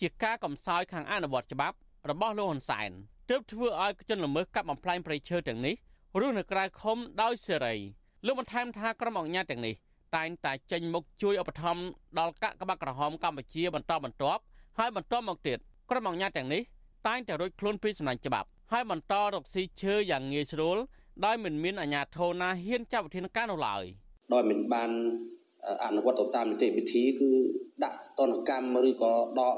[0.00, 1.76] ជាការកំសោយខាងអនុវត្តច្បាប់
[2.10, 2.90] របស់លោកហ៊ុនសែន
[3.30, 5.74] ទើបធ្វើឲ្យជនល្មើសកាប់បំផ្លាញព្រៃឈើទាំងនេះ
[6.20, 7.74] រស់នៅក្រៅឃុំដោយសេរី
[8.26, 9.74] លោកបន្ថែមថាក្រុមអង្គការទាំងនេះ
[10.16, 11.82] តែងតែចេញមុខជួយឧបត្ថម្ភ
[12.18, 14.42] ដល់កាកបាទក្រហមកម្ពុជាបន្តបន្ទាប់
[14.78, 15.58] ហើយបន្តមកទៀត
[15.90, 16.62] ក្រុមអង្គការទាំងនេះ
[17.08, 20.78] តែងតែរួចខ្លួនពីសំណាញ់ច្បាប់ហើយបន្តរកស៊ីឈើយ៉ាងងាយស្រួល
[21.24, 23.84] ដោយមិនមានអាជ្ញាធរណាហ៊ានចាប់វិធានការនោះឡើយ
[24.32, 24.90] ដោយមិនបាន
[25.84, 27.30] អនុវត្តទៅតាមនីតិវិធីគឺ
[27.84, 29.54] ដាក់តនកម្មឬក៏ដក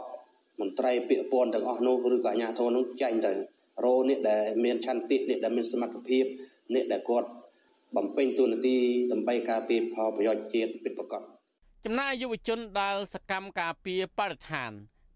[0.60, 3.32] មន្ត្រីពាក្យព័ន្ធទាំងអស់នោះឬក៏អាជ្ញាធរនោះចែងទៅ
[3.84, 6.24] រោអ្នកដែលមានឆន្ទៈអ្នកដែលមានសមត្ថភាព
[6.74, 7.28] អ្នកដែលគាត់
[7.96, 8.76] បំពេញតួនាទី
[9.12, 11.22] ដើម្បីការពារផលប្រយោជន៍ជាតិពិតប្រាកដ
[11.84, 14.70] ចំណាយយុវជនដែលសកម្មការពារបរិស្ថាន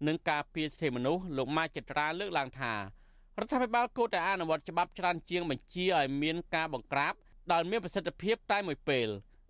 [0.07, 2.79] និងការពារសិទ្ធិមនុស្សលោកម៉ាចត្រាលើកឡើងថារ
[3.45, 7.13] ដ្ឋាភិបាលគួរតែអនុវត្តច្បាប់ច្រើនជាងបញ្ជាឲ្យមានការបង្ក្រាប
[7.51, 9.07] ដែលមានប្រសិទ្ធភាពតែមួយពេល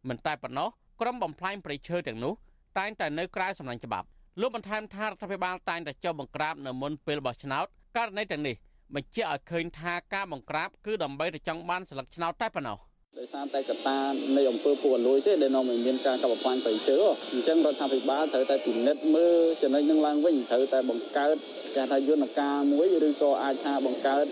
[0.09, 0.69] មិនតែប៉ុណ្ណោះ
[1.01, 2.33] ក្រុមបំផ្លាញព្រៃឈើទាំងនោះ
[2.77, 4.07] តែងតែនៅក្រៅសំណាញ់ច្បាប់
[4.41, 7.65] លោកបន្ថែមថារដ្ឋាភិបាលតែងតែចុះបង្ក្រាបនៅមុនពេលបោះឆ្នោត
[7.97, 8.55] ករណីទាំងនេះ
[8.95, 12.77] បញ្ជាក់ឲ្យឃើញថាការបង្ក្រាបគឺដើម្បីតែចង់បានស្លឹកឆ្នោតតែប៉ុណ្ណោះ
[13.19, 13.99] ដោយសារតែកត្តា
[14.37, 16.97] នៃអង្គើពុករលួយទេដែលនាំឲ្យមានការកាប់បំផ្លាញប្រៃឈើ
[17.33, 21.35] អញ្ចឹងរដ្ឋាភិបាលត្រូវតែពិនិត្យមើលចំណុចនឹងឡើងវិញត្រូវតែបង្កើត
[21.75, 24.25] គេថាយន្តការមួយឬក៏អាចថាបង្កើត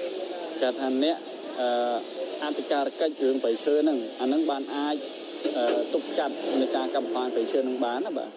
[0.62, 1.18] គេថាអ្នក
[1.60, 1.70] អឺ
[2.44, 4.96] អធិការកិច្ចរឿងប្រៃឈើហ្នឹងអាហ្នឹងបានអាច
[5.94, 8.30] ទប់ស្កាត់នៃការកាប់បំផ្លាញប្រៃឈើនឹងបានណាបាទ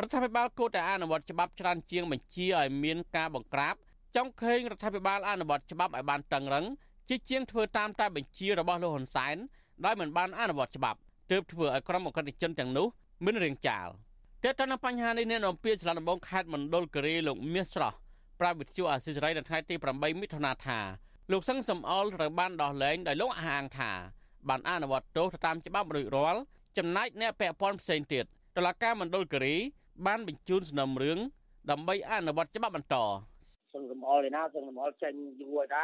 [0.00, 3.74] រដ្ឋាភិបាលគួរតែអនុវត្តច្បាប់ច្រើនជាងបញ្ជាឲ្យមានការបង្ក្រាប
[4.16, 6.64] ចង់ឃើញរដ្ឋាភិបាលអនុវត្តច្បាប់ឲ្យបានតឹងរឹង
[7.08, 9.36] ជាជាងធ្វើតាមតែបញ្ជារបស់លោកហ៊ុនសែន
[9.84, 10.98] ដោយមិនបានអនុវត្តច្បាប់
[11.30, 12.86] ទើបធ្វើឲ្យក្រុមអក្រិតជនទាំងនោះ
[13.24, 13.88] មានរាងចាល
[14.42, 17.96] តែតើនៅបញ្ហានេះអ្នកនាំពាក្យស្លាដំបងខេត្តមណ្ឌលគិរីលោកមាសស្រស់
[18.40, 20.78] ប្រាវិទ្យុអាស៊ីសេរីនៅថ្ងៃទី8មិថុនាថា
[21.32, 23.92] លោកសឹងសំអល់ត្រូវបានដោះលែងដោយលោកអះអាងថា
[24.48, 26.40] បានអនុវត្តទោសតាមច្បាប់រួចរាល់
[26.78, 28.24] ចំណែកអ្នកពាក់ព័ន្ធផ្សេងទៀត
[28.56, 29.56] តុលាការមណ្ឌលគិរី
[30.06, 31.18] បានបញ្ជូនសំណុំរឿង
[31.70, 32.96] ដើម្បីអនុវត្តច្បាប់បន្ត
[33.74, 35.82] សឹងសំអល់ឯណាសឹងសំអល់ចេញយូរហើយតា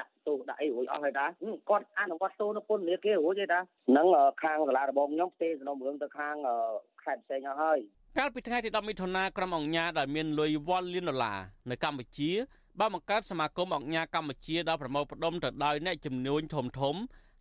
[0.00, 1.26] ដាក់ទោសដាក់អីរួចអស់ហើយតា
[1.70, 4.06] គាត់អនុវត្តទោសនៅពន្ធនាគាររួចហើយតាហ្នឹង
[4.42, 6.36] ខាងសាលារបងខ្ញុំផ្ទេសំណុំរឿងទៅខាង
[7.02, 7.78] ខេត្តផ្សេងអស់ហើយ
[8.18, 11.38] កាលពីថ្ងៃទី10មិថុនាក្រុមអង្គញាដែលមានលុយវ៉ាល់លានដុល្លារ
[11.70, 12.30] នៅកម្ពុជា
[12.80, 16.94] បានបង្កើតសមាគមអង្គញាកម្ពុជាដល់ប្រមូលផ្ដុំទៅដោយអ្នកជំនួញធំធំ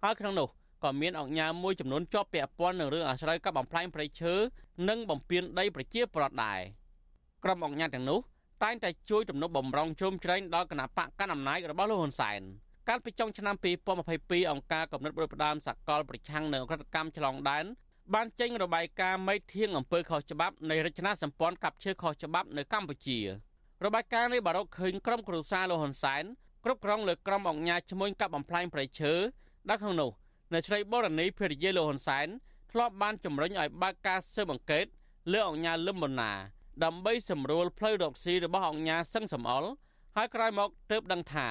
[0.03, 0.49] ហើយក្នុងនោះ
[0.83, 4.33] ក៏មានអង្គញាមួយចំនួនជាប់ពាក់ព័ន្ធនឹងរឿងអាស្រ័យកាប់បំផ្លាញព្រៃឈើ
[4.89, 6.59] និងបំពេញដីប្រជាប្រដ្ឋដែរ
[7.43, 8.19] ក្រុមអង្គញាទាំងនោះ
[8.63, 12.41] តែងតែជួយទំនុកបំរុងជ្រោមជ្រែងដល់គណៈបកកណ្ដាលអំណាចរបស់លោកហ៊ុនសែន
[12.89, 13.56] កាលពីចុងឆ្នាំ
[14.04, 17.65] 2022អង្គការកំណត់បរិបដាមសកលប្រឆាំងនឹងអក្រិតកម្មឆ្លងដែន
[18.13, 23.19] បានចេញរបាយការណ៍មេធៀងអំពើខុសច្បាប់នៃរចនាសម្ព័ន្ធកັບឈើខុសច្បាប់នៅកម្ពុជា
[23.86, 26.24] របាយការណ៍នេះបារកឃើញក្រុមគ្រួសារលោកហ៊ុនសែន
[26.65, 29.13] គ្រប់គ្រងលើក្រុមអង្គការឈ្មោះកັບបំផ្លាញប្រៃឈើ
[29.69, 30.12] ដែលក្នុងនោះ
[30.54, 32.28] នៅឆ្លៃបរនីភរិយាលោកហ៊ុនសែន
[32.71, 34.86] ធ្លាប់បានជំរុញឲ្យបើកការស៊ើបអង្កេត
[35.32, 36.32] លើអង្គការលឹមបណ្ណា
[36.84, 39.69] ដើម្បីសម្រួលផ្លូវរកស៊ីរបស់អង្គការសឹងសំអល់
[40.15, 41.47] ហើយក្រោយមកទើបដឹងថា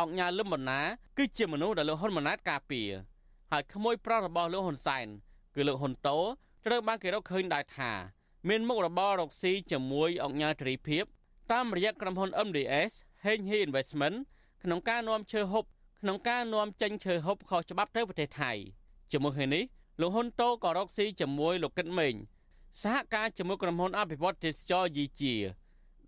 [0.00, 0.80] អង្គការលឹមបណ្ណា
[1.18, 2.90] គឺជាមនុស្សដែលលោកហ៊ុនម៉ាណែតការពារ
[3.52, 5.06] ហើយក្មួយប្រុសរបស់លោកហ៊ុនសែន
[5.54, 6.18] គឺលោកហ៊ុនតូ
[6.66, 7.92] ត្រូវបានគេរកឃើញដែរថា
[8.48, 11.04] មានមុខរបររកស៊ីជាមួយអង្គការទ្រីភិប
[11.52, 12.92] តាមរយៈក្រុមហ៊ុន MDS
[13.24, 14.16] Henry Investment
[14.62, 15.64] ក្នុងការនាំឈើហុប
[16.00, 18.52] ក្នុងការនាំចេញឈើហូបខុសច្បាប់ទៅប្រទេសថៃ
[19.12, 19.64] ជាមួយគ្នានេះ
[20.00, 22.14] លោកហ៊ុនតូក៏រកស៊ីជាមួយលោកកឹតមេង
[22.82, 25.34] សហការជាមួយក្រុមហ៊ុនអភិវឌ្ឍទេសចរយីជា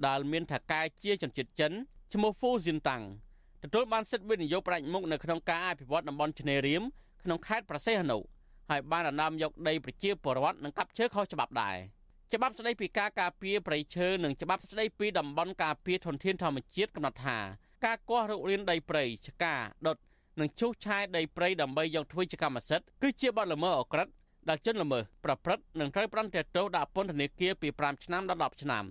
[0.06, 1.72] ដែលមានថកែជាជនជាតិចិន
[2.12, 3.02] ឈ្មោះហ្វូស៊ិនតាំង
[3.62, 6.82] ទទួលបានសិទ្ធិវិនិយោគប្រាច់មុខនៅក្នុងការអភិវឌ្ឍតំបន់ឆ្នេររៀម
[7.22, 8.18] ក្នុងខេត្តប្រសេះអនុ
[8.70, 11.76] ហើយបានដណ្ដើមយកដីប្រជាពលរដ្ឋនិងកាប់ឈើខុសច្បាប់ដែរ
[12.32, 17.38] ច្បាប់ស្តីពីការការពារព្រៃឈើនិងច្បាប់ស្តីពីតំបន់ការពារធនធានធម្មជាតិកំណត់ថា
[17.84, 19.54] ការគាស់រុករានដីព្រៃឆ្កា
[19.86, 19.96] ដុត
[20.40, 24.08] និងឈូសឆាយដីព្រៃដើម្បីយកធ្វើជាកម្មសិទ្ធិគឺជាបទល្មើសអក្រិត
[24.48, 28.84] ដែលជនល្មើសប្រព្រឹត្តនិងត្រូវប្រន្ទាទោសដាក់ពន្ធនាគារពី5ឆ្នាំដល់10ឆ្នាំ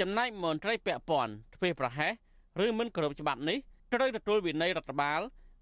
[0.00, 2.12] ចំណែកមន្ត្រីពាក់ព័ន្ធធ្វើប្រហែស
[2.64, 3.58] ឬមិនគោរពច្បាប់នេះ
[3.92, 5.20] ត្រូវទទួលវិន័យរដ្ឋបាល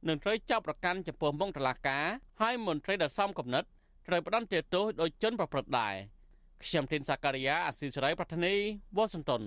[0.08, 2.04] និងត្រូវចាប់ប្រកាន់ចំពោះមុខតុលាការ
[2.40, 3.64] ហើយមន្ត្រីដែលសំគំនិត
[4.08, 5.94] ត្រូវផ្ដន្ទាទោសដោយជនប្រព្រឹត្តដែរ
[6.62, 8.54] ខ្ញុំធីនសាការីយ៉ាអាស៊ីសេរីប្រធានី
[8.96, 9.42] វ៉ាស៊ីនតោន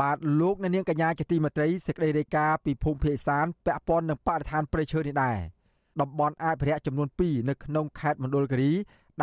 [0.00, 5.38] បាទលោកអ្នកនាងកញ្ញាជាទីមេត្រីសេចក្តីរាយការណ៍ពីភូមិភាគឥសានពាក់ព័ន្ធនឹងបរិស្ថានព្រៃឈើនេះដែរ
[6.00, 8.72] តំបន់អភិរក្សចំនួន2នៅក្នុងខេត្តមណ្ឌលគិរី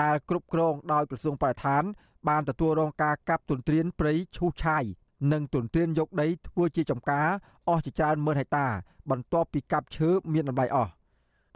[0.01, 1.83] ដែលគ្រប់គ្រងដោយក្រសួងបរិស្ថាន
[2.27, 4.83] បានទទួលរងការកាប់ទន្ទ្រានព្រៃឈូសឆាយ
[5.31, 7.27] និងទន្ទ្រានយកដីធ្វើជាចំការ
[7.67, 8.67] អស់ជាច្រើនម៉ឺនហិកតា
[9.09, 10.91] បន្ទាប់ពីកាប់ឈើមានតម្លៃអស់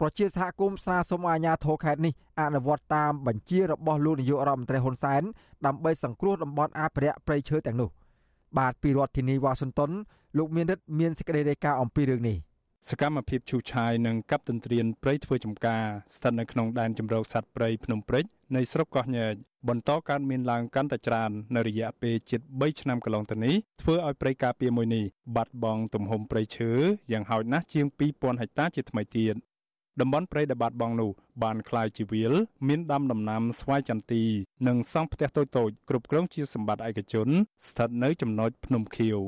[0.00, 5.22] ប្រជាសហគមន៍ស្នើសុំអាជ្ញាធរខេត្តនេះអនុវត្តតាមបញ្ជារបស់លោកនាយករដ្ឋមន្ត្រីហ៊ុនសែន
[5.66, 7.90] ដើម្បីសង្គ្រោះតំបន់អភិរក្សព្រៃឈើទាំងនោះ។
[8.58, 9.90] បាទពីរដ្ឋធានីវ៉ាស៊ីនតោន
[10.38, 12.36] លោកមានរិទ្ធមានសេចក្តីរាយការណ៍អំពីរឿងនេះ
[12.90, 15.84] សកម្មភាពឈូសឆាយនិងកាប់ទន្ទ្រានព្រៃធ្វើចំការ
[16.16, 18.24] ស្ថិតនៅក្នុងដែនជម្រកសត្វព្រៃភ្នំព្រិច
[18.56, 19.34] នៃស្រុកកោះញែក
[19.68, 25.04] បន្តកើតមានឡើងកាន់តែច្រើននៅរយៈពេលជិត3ឆ្នាំកន្លងទៅនេះធ្វើឲ្យព្រៃការពារមួយនេះ
[25.36, 26.70] បាត់បង់ទំហំព្រៃឈើ
[27.12, 29.34] យ៉ាងហោចណាស់ជាង2000ហិកតាជាថ្មីទៀត
[30.01, 31.11] តំបន់ព្រៃដែលបាត់បង់នោះ
[31.43, 32.33] បានคล้ายជាវាល
[32.67, 34.23] មានដាំដំណាំស្វាយចន្ទី
[34.67, 37.27] និងសង់ផ្ទះតូចៗគ្រប់គ្រងជាសម្បត្តិឯកជន
[37.67, 39.19] ស្ថិតនៅចំណុចភ្នំខៀវ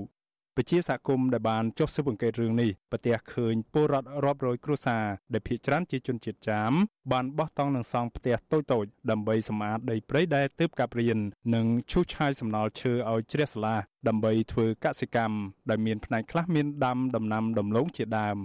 [0.56, 6.72] ពជាសហគមន៍ដែលបានចុះស៊ើបអង្កេតរឿងនេះប្រទះឃើញពលរដ្ឋរាប់រយគ្រួសារដែលភ ieck ច្រើនជាជនជាតិចាម
[7.12, 11.20] បានបោះតង់នឹងសង់ផ្ទះតូចៗដើម្បីសម្អាតដីព្រៃដែលទើបកាប់រៀន
[11.56, 15.38] និងឈូសឆាយសំណល់ឈើឲ្យជ្រះស្រឡះដើម្បីធ្វើកសិកម្ម
[15.70, 18.38] ដែលមានផ្នែកខ្លះមានដាំដំណាំដំឡូងជាដើម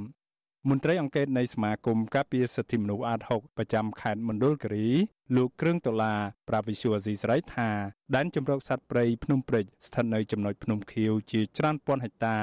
[0.67, 4.87] មន្ត្រីអង្គការនៃសមាគមការពារសិទ្ធិមនុស្សអាត6ប្រចាំខេត្តមណ្ឌលគិរី
[5.35, 6.19] លោកគ្រឿងដុល្លារ
[6.49, 7.69] ប្រាវិសុវអាស៊ីស្រីថា
[8.15, 12.37] ដែនជម្រកសត្វព្រៃភ្នំព្រិចស្ថិតនៅចំណុចភ្នំខៀវជាច្រើនពាន់ហិកតា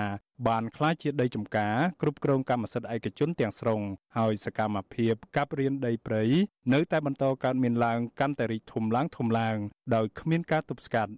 [0.49, 3.81] បានក្លាយជាដីចម្ការគ្រប់គ្រងកម្មសិទ្ធិឯកជនទាំងស្រុង
[4.17, 6.23] ហើយសកម្មភាពកាប់រៀនដីព្រៃ
[6.75, 9.57] នៅតែបន្តកើតមានឡើងកាន់តែរីកធំឡើងធំឡើង
[9.95, 11.13] ដោយគ្មានការទប់ស្កាត់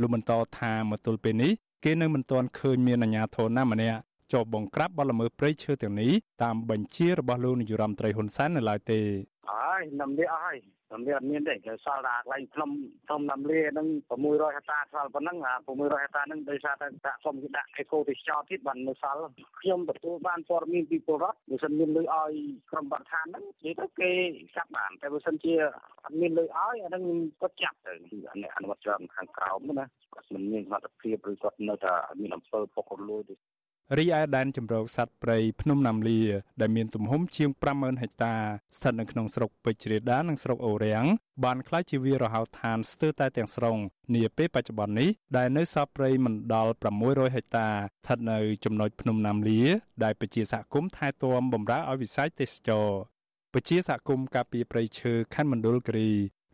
[0.00, 1.52] លោកបន្តថាមកទល់ពេលនេះ
[1.84, 4.00] គេនៅមិនទាន់ឃើញមានអាជ្ញាធរណាម្នាក់
[4.32, 9.00] ចុះបង្ក្រាបបទល្មើសព្រៃឈើទាំងនេះតាមបញ្ជារបស់លោកនាយរដ្ឋមន្ត្រីហ៊ុនសែននៅឡើយទេ
[9.50, 10.58] ហើយនំនេះអស់ហើយ
[10.92, 12.70] នំនេះអត់មានទេគេសល់តែកន្លែងផ្លុំ
[13.06, 13.88] ផ្លុំនំលាហ្នឹង
[14.22, 19.20] 600ហិកតាសល់ប៉ុណ្ណឹងអា600ហិកតាហ្នឹងដោយសារតែដាក់សុំគេដាក់អេកូទេសចរទៀតបាននៅសល់
[19.60, 22.32] ខ្ញុំទទួលបានព័ត៌មានពីពលរដ្ឋបើសិនមានលុយឲ្យ
[22.70, 24.10] ក្រុមបរិស្ថានហ្នឹងនិយាយទៅគេ
[24.56, 25.54] ចាប់បានតែបើសិនជា
[26.04, 27.04] អត់មានលុយឲ្យអាហ្នឹង
[27.40, 27.92] គាត់ចាប់ទៅ
[28.30, 33.34] អានេះអនុវត្តច្រើនខាងក្រោមណាគាត់មិនមានសមត្ថភាពឬគាត់នៅតែមានអំពើពុករលួយទេ
[33.98, 36.20] រីឯដែនជម្រកសត្វព្រៃភ្នំណាំលា
[36.60, 38.34] ដែលមានទំហំជាង50000ហិកតា
[38.76, 41.04] ស្ថិតនៅក្នុងស្រុកពេជ្ររាដានិងស្រុកអូរាំង
[41.44, 43.78] បានក្លាយជាវាលរហោឋានស្ទើរតែទាំងស្រុង
[44.14, 49.62] នាពេលបច្ចុប្បន្ននេះដែលនៅសល់ព្រៃមិនដល់600ហិកតាស្ថិតនៅចំណុចភ្នំណាំលា
[50.04, 52.88] ដែលប្រជាសហគមន៍ថែទាំបម្រើឲ្យវិស័យទេសចរ
[53.52, 56.10] ប្រជាសហគមន៍ការពារព្រៃឈើខណ្ឌមណ្ឌលគិរី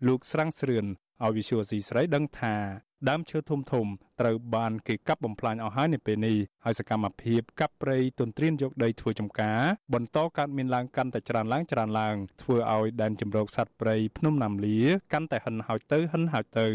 [0.07, 0.87] លោកស្រាំងស្រឿន
[1.25, 2.55] ឲ្យវិសុវស៊ីស្រីដឹងថា
[3.09, 3.87] ដើមឈើធំធំ
[4.21, 9.61] ត្រូវបានគេកាប់បំផ្លាញអស់ហើយនៅពេលនេះហើយសកម្មភាពកាប់ព្រៃទន្ទ្រានយកដីធ្វើចំការ
[9.95, 14.79] បន្តកើតមានឡើងកាន់តែច្រើនឡើងច្រើនឡើងធ្វើឲ្យដែនជម្រកសត្វព្រៃភ្នំណាំលា
[15.13, 16.69] កាន់តែហិនហោចទៅហិនហោចទៅ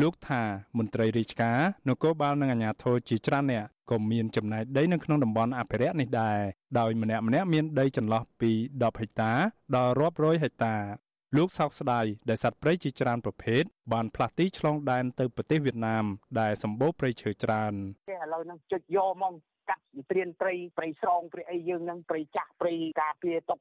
[0.00, 0.42] លោកថា
[0.78, 6.38] មន្ត្រីរាជការនគរបាលនិងអាជ្ញាធរជាច្រើនអ្នកក៏មានចំណែកដីនៅក្នុងតំបន់អភិរក្សនេះដែរ
[6.78, 9.32] ដោយម្នាក់ម្នាក់មានដីចន្លោះពី10ហិកតា
[9.76, 10.74] ដល់រាប់រយហិកតា
[11.36, 16.04] លោកសោកស្ដាយដែលសត្វព្រៃជាច្រើនប្រភេទបានផ្លាស់ទីឆ្លងដែនទៅប្រទេសវៀតណាម
[16.40, 17.74] ដែលសម្បូរព្រៃឈើច្រើន
[18.10, 19.32] ឥឡូវហ្នឹងជិតយកមក
[19.72, 23.60] កាត់ត្រៀនព្រៃព្រៃស្រងព្រៃអីយើងហ្នឹងព្រៃចាស់ព្រៃការពារຕົក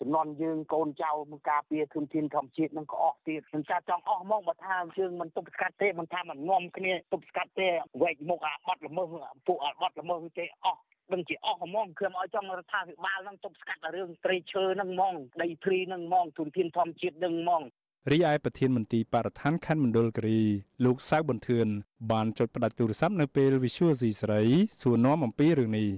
[0.00, 7.68] ចំនួនយើងកូនចៅមកការពារធនធានធម្មជាតិហ្នឹងក៏អស់ទៀតខ្ញុំចាចង់អស់មកបើថាយើងមិនទប់ស្កាត់ទេមិនថាមិនងំគ្នាទប់ស្កាត់ទេ
[8.02, 9.08] វែកមុខអាបាត់ល្មើស
[9.46, 10.80] ពួកអាបាត់ល្មើសទេអស់
[11.12, 17.62] ដឹងជាអស់ហ្មងខ្ញុំឲ្យចង់រដ្ឋាភិបាលនឹងទប់ស្កាត់រឿងព្រៃឈើហ្នឹងហ្មងដីធ្លីហ្នឹងហ្មងទុនធានធម្មជាតិហ្នឹងហ្មង
[18.10, 20.40] រីឯប្រធានមន្ទីរបរិស្ថានខណ្ឌមណ្ឌលគិរី
[20.84, 21.68] លោកសៅប៊ុនធឿន
[22.12, 24.42] បានចុចផ្ដាច់ទូរស័ព្ទនៅពេល Visual C ស្រី
[24.80, 25.88] សួរនាំអំពីរឿងនេះ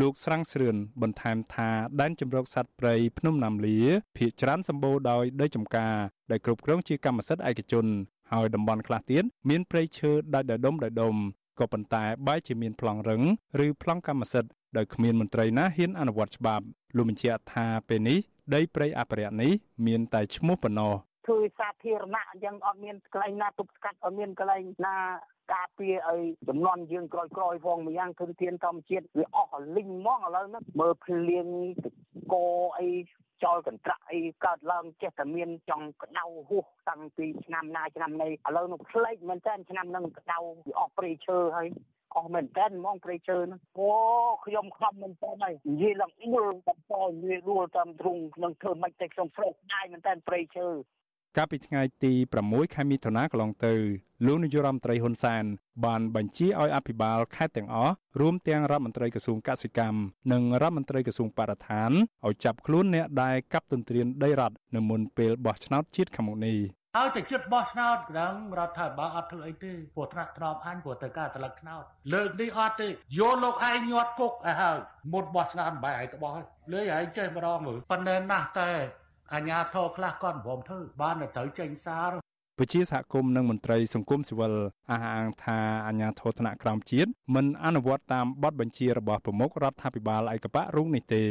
[0.00, 3.78] លោកស្រាំងស្រឿនបន្ថែមថាដែនជម្រកសត្វព្រៃភ្នំណាំលា
[4.16, 5.94] ភ ieck ច្រើនសម្បូរដោយដីចម្ការ
[6.30, 7.86] ដែលគ្រប់គ្រងជាកម្មសិទ្ធិឯកជន
[8.32, 11.14] ហើយតំបន់ខ្លះទៀតមានព្រៃឈើដាច់ដោយដុំដោយដុំ
[11.58, 13.22] ក៏ប៉ុន្តែបែរជាមានប្លង់រឹង
[13.64, 16.64] ឬប្លង់កម្មសិទ្ធិដោយគ្មានមន្ត្រីណាហ៊ានអនុវត្តច្បាប់
[16.96, 18.18] លោកបញ្ជាក់ថាពេលនេះ
[18.54, 19.52] ដីព្រៃអភិរក្សនេះ
[19.86, 20.94] មានតែឈ្មោះប៉ុណ្ណោះ
[21.26, 24.96] ធ្វើសាធារណៈអញ្ចឹងអត់មានកន្លែងណាទប់ស្កាត់អត់មានកន្លែងណា
[25.54, 31.46] ការពារឲ្យចំនួនយើងក្រោយក្រោយផងម្យ៉ាងធនធានធម្មជាតិវាអស់លីងហ្មងឥឡូវហ្នឹងមើលភ្លៀង
[32.32, 32.34] ក
[32.78, 32.90] អី
[33.44, 41.68] ចោលកន្ត្រាក់អីកើតឡើងចេះតែមានចង់ក្តៅហួសតាំងពីឆ្នាំណាឆ្នាំណីឥឡូវនោះផ្លេចមែនតើឆ្នាំហ្នឹងក្តៅវាអស់ព្រៃឈើហើយ
[42.16, 43.88] អស់មែនតើហ្មងព្រៃឈើហ្នឹងអូ
[44.46, 50.68] ខ្ញុំខំមែនតើហើយនិយាយឡើងអ៊ុលបន្តនិយាយរួលតាមទ្រុងនឹងធ្វើមិនតែខ្ញុំស្រោកស្ដាយមែនតើព្រៃឈើ
[51.36, 52.12] កាលពីថ្ងៃទី
[52.44, 53.74] 6ខែមិថុនាកន្លងទៅ
[54.26, 55.44] លោកនាយរដ្ឋមន្ត្រីហ៊ុនសែន
[55.84, 60.00] បានបញ្ជាឲ្យអភិបាលខេត្តទាំងអស់រួមទាំងរដ្ឋមន្ត្រីក្រសួងកសិកម្ម
[60.32, 61.90] និងរដ្ឋមន្ត្រីក្រសួងបរិស្ថាន
[62.26, 66.58] ឲ្យចាប់ខ្លួនអ្នកដែលកាប់ទន្ទ្រានដីរដ្ឋនៅមុនពេលបោះឆ្នោតជាតិខាងមុខនេះ
[66.96, 72.90] ហើយតែជិតបោះឆ្នោតដល់រដ្ឋាភិបាលអត់ធ្វើអីទេព្រោះថ្នាក់ថ្នមអញព្រោះទៅការស្លឹកឆ្នោតលើកនេះអត់ទេយ
[73.32, 74.78] កលោកឯងញាត់គុកឲ្យហើយ
[75.12, 76.32] មុនបោះឆ្នោតបែរឲ្យទៅបោះ
[76.72, 78.70] លើឯងចេះម្ដងមើលប៉ុន្តែណាស់តែ
[79.34, 82.12] អាញាធរខ្លះគាត់មិនព្រមធ្វើបានតែត្រូវចេញសារ
[82.58, 84.52] ពជាសហគមន៍និងមន្ត្រីសង្គមស៊ីវិល
[84.90, 91.24] អះអាងថាអាញាធរថ្នាក់ក្រោមជាតិមិនអនុវត្តតាមបទបញ្ជារបស់ប្រមុខរដ្ឋាភិបាលឯកបៈរុងនេះទេ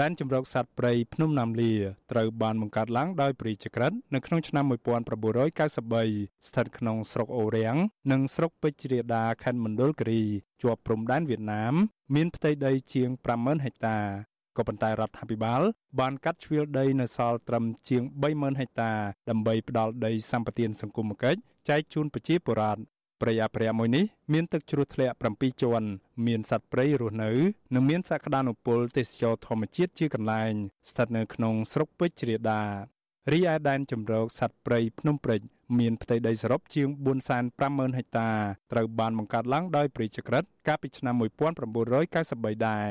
[0.00, 1.72] ដែនជម្រកសត្វព្រៃភ្នំណាំលា
[2.12, 7.76] ត្រូវបានបង្កើតឡើងដោយព្រាជក្រិតនៅក្នុងឆ្នាំ1993ស្ថិតក្នុងស្រុកអូរាំង
[8.12, 10.22] និងស្រុកពេជ្ររាដាខេត្តមណ្ឌលគិរី
[10.62, 11.74] ជាប់ព្រំដែនវៀតណាម
[12.14, 13.98] មានផ្ទៃដីជាង50000ហិកតា
[14.56, 15.60] ក៏ប៉ុន្តែរដ្ឋាភិបាល
[16.00, 18.02] បានកាត់ជ្រៀលដីនៅសល់ត្រឹមជាង
[18.36, 18.92] 30000ហិកតា
[19.30, 22.82] ដើម្បីផ្ដល់ដីសម្បត្តិសង្គមគិច្ចចែកជូនប្រជាពលរដ្ឋ
[23.20, 25.88] ព្រៃអភិរក្សមួយនេះមានទឹកជ្រោះធ្លាក់7ជាន់
[26.26, 27.30] មានសត្វព្រៃរស់នៅ
[27.74, 30.52] និងមានសក្តានុពលទេសចរធម្មជាតិជាកន្លែង
[30.88, 32.62] ស្ថិតនៅក្នុងស្រុកពេជ្ររាដា
[33.32, 35.40] រីឯដែនជម្រកសត្វព្រៃភ្នំព្រិច
[35.78, 36.88] មានផ្ទៃដីសរុបជាង
[37.42, 38.30] 450,000ហិកតា
[38.72, 41.14] ត្រូវបានបង្កើតឡើងដោយព្រៃចក្រិតកាលពីឆ្នាំ
[41.86, 42.88] 1993ដែរ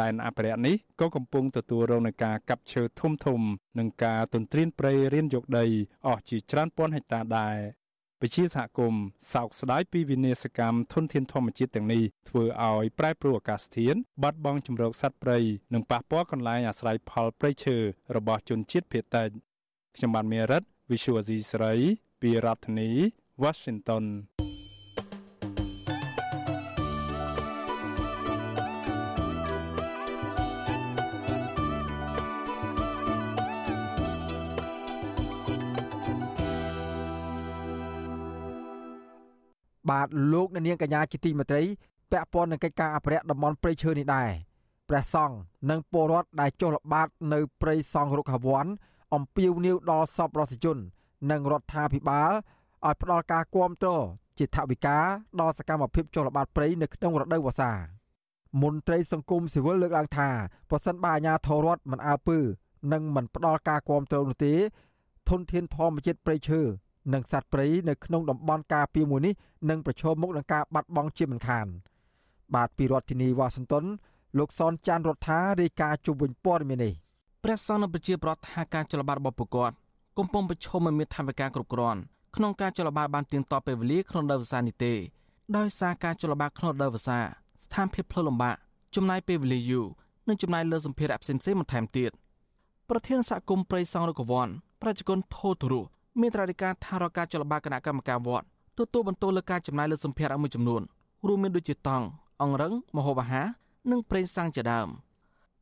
[0.00, 3.40] ដែនអភិរក្សនេះក៏កំពុងទទួលរងនឹងការកាប់ឈើធំធំ
[3.78, 5.66] និងការទន្ទ្រានព្រៃរៀនយកដី
[6.06, 7.56] អស់ជាច្រើនពាន់ហិកតាដែរ
[8.20, 15.38] ពជាសហគមន៍សោកស្ដាយពីវិនាសកម្មធនធានធម្មជាតិទាំងនេះធ្វើឲ្យប្រែប្រួលអាកាសធាតុបាត់បង់ជំរកសត្វព្រៃ
[15.74, 17.76] និងប៉ះពាល់កន្លែងអាស្រ័យផលព្រៃឈើ
[18.16, 19.28] របស់ជនជាតិភាគតិច
[19.96, 21.72] ខ្ញុំបានមេរិត Visual Asia ស្រី
[22.22, 22.90] ពីរដ្ឋធានី
[23.42, 24.04] Washington
[39.90, 41.62] បាទលោកអ្នកនាងកញ្ញាជាទីមេត្រី
[42.10, 44.30] ពាក់ព័ន្ធនឹងកិច្ចការអភិរក្សតំបន់ព្រៃឈើនេះដែរ
[44.88, 45.36] ព្រះសង្ឃ
[45.70, 48.66] និងពលរដ្ឋដែលចុះល្បាតនៅព្រៃសង្ឃរុក្ខវ័ន
[49.14, 50.78] អំពាវនាវដល់សពរដ្ឋជន
[51.30, 52.30] និងរដ្ឋាភិបាល
[52.86, 53.92] ឲ្យផ្ដល់ការគាំទ្រ
[54.38, 54.98] ជាថវិកា
[55.40, 57.72] ដល់សកម្មភាពចុះល្បាតព្រៃនៅក្នុងរដូវវស្សា
[58.62, 60.28] មន្ត្រីសង្គមស៊ីវិលលើកឡើងថា
[60.70, 62.38] ប្រសិនបើអាជ្ញាធររដ្ឋមិនអើពើ
[62.92, 64.54] និងមិនផ្ដល់ការគាំទ្រនោះទេ
[65.28, 66.60] ធនធានធម្មជាតិព្រៃឈើ
[67.12, 69.34] និងសត្វព្រៃនៅក្នុងតំបន់ការពារមួយនេះ
[69.70, 71.66] នឹងប្រឈមមុខនឹងការបាត់បង់ជាមិនខាន
[72.54, 73.84] បាទពីរដ្ឋធានីវ៉ាស៊ីនតោន
[74.38, 76.92] លោកសនចាន់រដ្ឋារាយការណ៍ជុំវិញព័ត៌មាននេះ
[77.42, 79.74] ព្រះសង្ឃនៅប្រជាប្រដ្ឋថាការចលបាតរបស់ពួកគាត់
[80.18, 82.00] កំពុងប្រឈមមិនមានថវិកាគ្រប់គ្រាន់
[82.36, 84.92] ក្នុងការចលបាតបានទៀងទាត់ពេលវេលាក្នុងដៅវសានេះទេ
[85.56, 88.56] ដោយសារការចលបាតក្នុងដៅវសាស្ថានភាពផ្លូវលំបាក
[88.94, 89.86] ចំណាយពេលវេលាយូរ
[90.28, 92.10] និងចំណាយលើសម្ភារៈផ្សេងៗបន្ថែមទៀត
[92.90, 94.48] ប្រធានសហគមន៍ព្រៃសង្ឃរកវ័ន
[94.82, 95.80] ប្រជាជនធោទរុ
[96.20, 98.46] មានត្រាធិការថារការចលបាគណៈកម្មការវត្ត
[98.78, 100.82] ទទួលបន្ទោលើការចំណាយលើសម្ភារៈមួយចំនួន
[101.26, 102.06] រួមមានដូចជាតង់
[102.42, 103.46] អង្រឹងមហូបអាហារ
[103.90, 104.88] និងប្រេងសាំងជាដើម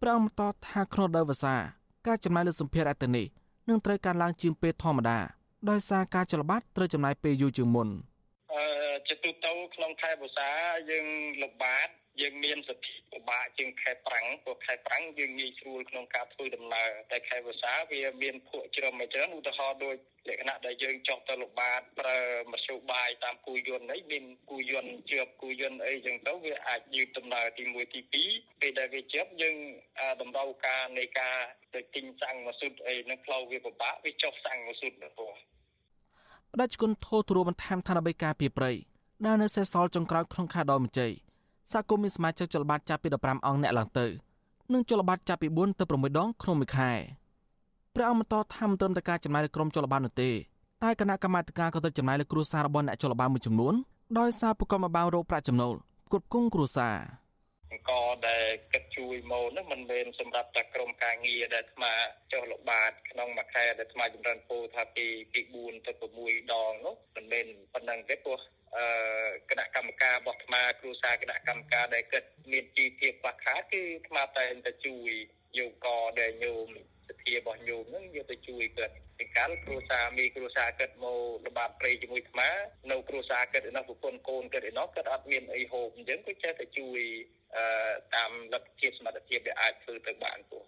[0.00, 1.54] ព្រះអង្គបន្តថាក្នុងដើមវសា
[2.06, 3.26] ការចំណាយលើសម្ភារៈទៅនេះ
[3.68, 5.18] នឹងត្រូវការឡើងជាងពេលធម្មតា
[5.68, 8.09] ដោយសារការចលបាតត្រូវចំណាយពេលយូរជាងមុនអឺ
[9.08, 10.50] ជាទូទៅក្នុងខែវស្សា
[10.90, 11.06] យើង
[11.42, 11.88] លំបាក
[12.20, 19.96] យើងមានសិទ្ធិពិបាកជាងខែប្រាំងព្រោះខែប្រាំងយើងងាយស្រួលក្នុងការធ្វើដំណើរតែខែវស្សាវាមានភក់ជ្រឹមមួយច្រើនឧទាហរណ៍ដូច
[20.28, 22.18] លក្ខណៈដែលយើងចុះទៅលំបាកប្រើ
[22.52, 28.00] មធ្យោបាយតាមគូយន្តអីមានគូយន្តជាប់គូយន្តអីចឹងទៅវាអាចយឺតដំណើរទី1ទី
[28.32, 29.56] 2ពេលដែលវាជាប់យើង
[30.20, 31.36] តម្រូវការនៃការ
[31.74, 35.34] ទៅទិញសាំងម៉ាស៊ូតអីនឹងផ្លូវវាពិបាកវាចុះសាំងម៉ាស៊ូតទៅព្រោះ
[36.52, 38.72] ផ្ដាច់គុណធោទ្រួបន្ថែមថាដើម្បីការពីប្រៃ
[39.26, 41.12] ដែលនៅសេសសល់ចុងក្រោយក្នុងខែដកម្ជ័យ
[41.72, 44.06] សហគមន៍មានសមាជិកចលបាតចាប់ពី15អង្គអ្នកឡើងទៅ
[44.72, 46.92] និងចលបាតចាប់ពី4ទៅ6ដងក្នុងមួយខែ
[47.94, 50.30] ព្រះអង្គបន្តថាមិនត្រឹមតែការចំណាយលើក្រុមចលបាតនោះទេ
[50.82, 53.74] តែគណៈកម្មាធិការក៏ត្រូវចំណាយលើគ្រួសាររបស់អ្នកចលបាតមួយចំនួន
[54.18, 55.74] ដោយសារប្រកបមកបានរោគប្រាក់ចំណូល
[56.10, 56.96] គ្រប់គងគ្រួសារ
[57.72, 57.92] អង្គ
[58.28, 61.92] ដែលគិតជួយមកនោះមិនមែនសម្រាប់តែក្រុមការងារដែលអាត្មា
[62.32, 65.92] ចុះល្បាតក្នុងមួយខែដែលអាត្មាចម្រើនពូថាពីពី4ទៅ
[66.22, 68.38] 6ដងនោះមិនមែនប៉ុណ្ណឹងទេព្រោះ
[68.76, 68.86] អឺ
[69.50, 75.10] គណៈកម្មការរបស់អាត្មាគ្រូសាគណៈកម្មការដែលគិតមានជីវភាពខ្វះខាតគឺអាត្មាតែងតែជួយ
[75.58, 75.86] យកក
[76.20, 76.66] ដែលញោម
[77.08, 82.48] សធារបស់ញោមហ្នឹងយកទៅជួយគាត់ពីកាលគ្រូសាមីគ្រូសាគិតមកល្បាតព្រៃជាមួយអាត្មា
[82.90, 87.00] នៅគ្រូសាគិតឯនោះប្រពន្ធកូនគិតឯនោះគាត់អត់មានអីហូបអញ្ចឹងគាត់ចេះតែជួយ
[87.56, 87.64] អឺ
[88.14, 90.62] តាមលទ្ធភាពសមត្ថភាពដែលអាចធ្វើទៅបានពោះ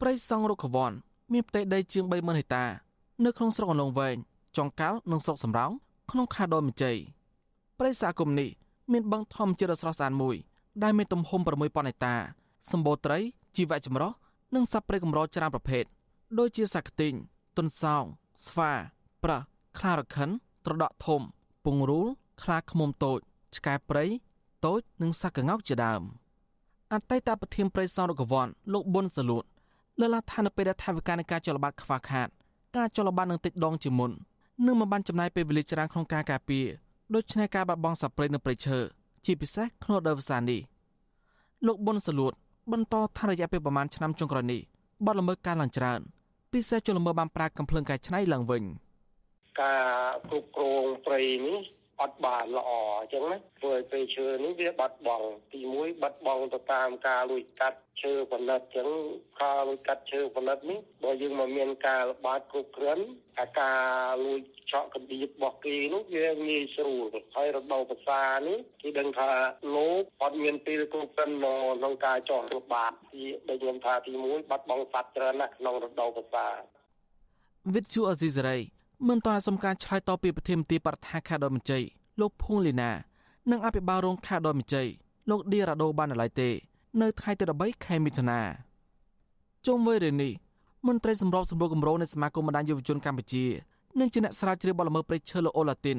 [0.00, 0.92] ព្រៃសង់រុក្ខវ័ន
[1.32, 2.64] មានផ្ទៃដីជាង30000ហិកតា
[3.24, 4.16] នៅក្នុងស្រុកអន្លង់វែង
[4.56, 5.72] ចុងកាល់និងស្រុកសំរោង
[6.10, 6.96] ក្នុងខេត្តដូនមជ័យ
[7.78, 8.50] ព្រៃសហគមន៍នេះ
[8.92, 10.36] មានបឹងធម្មជាតិដ៏ស្រស់ស្អាតមួយ
[10.82, 12.14] ដែលមានទំហំ6000ហិកតា
[12.70, 13.18] សម្បូរត្រី
[13.56, 14.12] ជីវៈចម្រុះ
[14.54, 15.84] និងសត្វព្រៃកម្រច្រើនប្រភេទ
[16.38, 17.14] ដូចជាសាខ្ទីង
[17.56, 18.04] ទុនសោង
[18.46, 18.72] ស្វា
[19.24, 19.42] ប្រើស
[19.78, 20.30] ខ្លារខិន
[20.66, 21.20] ត្រដក់ធំ
[21.64, 22.06] ពងរូល
[22.42, 23.18] ខ្លាឃ្មុំតូច
[23.56, 24.04] ឆ្កែព្រៃ
[24.64, 26.02] តូចនិងសត្វកង្កោកជាដើម
[26.92, 29.44] អតីតប្រធានព្រៃសរកវ័នលោកប៊ុនសលួត
[30.00, 32.28] លើកឡើងថានៅពេលដែលថាវិការនៃការចលបាតខ្វះខាត
[32.76, 34.12] ការចលបាតនឹងតិចដងជាមុន
[34.66, 36.66] នឹងមិនបានចំណាយពេលវេលាច្រើនក្នុងការការពារ
[37.14, 38.78] ដូច្នេះការបាត់បង់សត្វព្រៃនៅព្រៃឈើ
[39.24, 40.60] ជាពិសេសក្នុងរដូវវស្សានេះ
[41.66, 42.32] លោកប៊ុនសលួត
[42.72, 44.60] បន្តថារយៈពេលប្រមាណឆ្នាំចុងក្រោយនេះ
[45.04, 46.00] បាត់ល្មើសការឡើងច្រើន
[46.52, 48.62] ពិសេសជនល្មើសបានប្រើកំភ្លើងកែច្នៃឡើងវិញ
[49.60, 51.58] ការគ្រប់គ្រងព្រៃនេះ
[52.02, 52.70] អត់បានល្អ
[53.00, 58.88] អញ្ចឹងណាធ្វើឲ្យពេលឈើនេះវាបាត់បង់ទី1បាត់បង់ទៅតាមការលួចកាត់ឈើផលិតអញ្ចឹង
[59.42, 63.04] ការលួចកាត់ឈើផលិតនេះបើយើងមកមានការល្បាតគ្រប់គ្រាន់
[63.40, 63.80] អាការ
[64.24, 64.40] លួច
[64.70, 69.30] ឆក់កណ្ដៀបរបស់គេនោះវាងាយស្រួលហើយរដូវវស្សានេះគេដឹងថា
[69.76, 76.48] លោកអត់មានពេលគ្រប់គ្រាន់មកក្នុងការចោះល្បាតទីដូចខ្ញុំថាទី1បាត់បង់សត្វច្រើនណាស់ក្នុងរដូវវស្សា
[77.74, 81.82] វិទ្យុអេស៊ីសរ៉ៃ មិនតរសំការឆ្លើយតបពីប្រធានមន្ត្រីបរដ្ឋាខេត្តដមជ័យ
[82.20, 82.90] លោកភួងលីណា
[83.50, 84.86] និងអភិបាលរងខេត្តដមជ័យ
[85.30, 86.48] លោកឌីរ៉ាដូបានឡើយទេ
[87.00, 88.40] នៅថ្ងៃទី13ខែមិថុនា
[89.66, 90.32] ជុំវិញរឿងនេះ
[90.86, 93.44] មន្ត្រីសម្របសម្រួលគម្រោងនៃសមាគមបណ្ដាញយុវជនកម្ពុជា
[93.98, 95.98] និងជាអ្នកស្រាវជ្រាវបទល្មើសព្រៃឈើលោកអូឡាទីន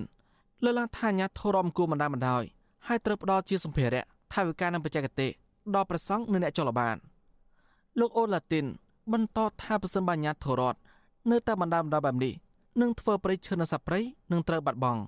[0.64, 2.44] លើកឡើងថាអាញាធរមគួរបណ្ដាបណ្ដោយ
[2.88, 5.32] ហើយត្រូវផ្ដល់ជាសម្ភារៈថវិកានិងបច្ចេកទេស
[5.76, 6.96] ដល់ប្រសង់និងអ្នកចលបាន
[8.00, 8.66] លោកអូឡាទីន
[9.14, 10.80] បន្តថាប្រសិនបើអាញាធររដ្ឋ
[11.32, 12.34] នៅតែបណ្ដាបណ្ដោយបែបនេះ
[12.80, 14.00] និងធ្វើប្រៃឈើនៅសាប្រៃ
[14.32, 15.02] នឹងត្រូវបាត់បង់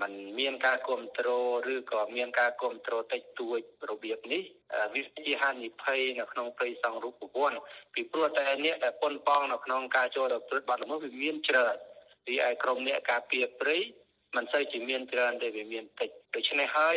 [0.00, 3.60] มันមានការគ្រប់គ្រងឬក៏មានការគ្រប់គ្រងតិចតួច
[3.90, 4.42] របៀបនេះ
[4.94, 7.52] វាជាហានិភ័យនៅក្នុងព្រៃសង្រូបវ័ន
[7.94, 11.76] ពីព្រោះតែអ្នកដែលប៉ុនប៉ងនៅក្នុងការចូលដល់ព្រឹត្តបាត់ល្មើសវាមានច្រើន
[12.26, 13.78] ពីឯក្រុមអ្នកការពារព្រៃ
[14.36, 16.96] មិនសូវជាមានច្រើនទេវាមានតិចដូច្នេះហើយ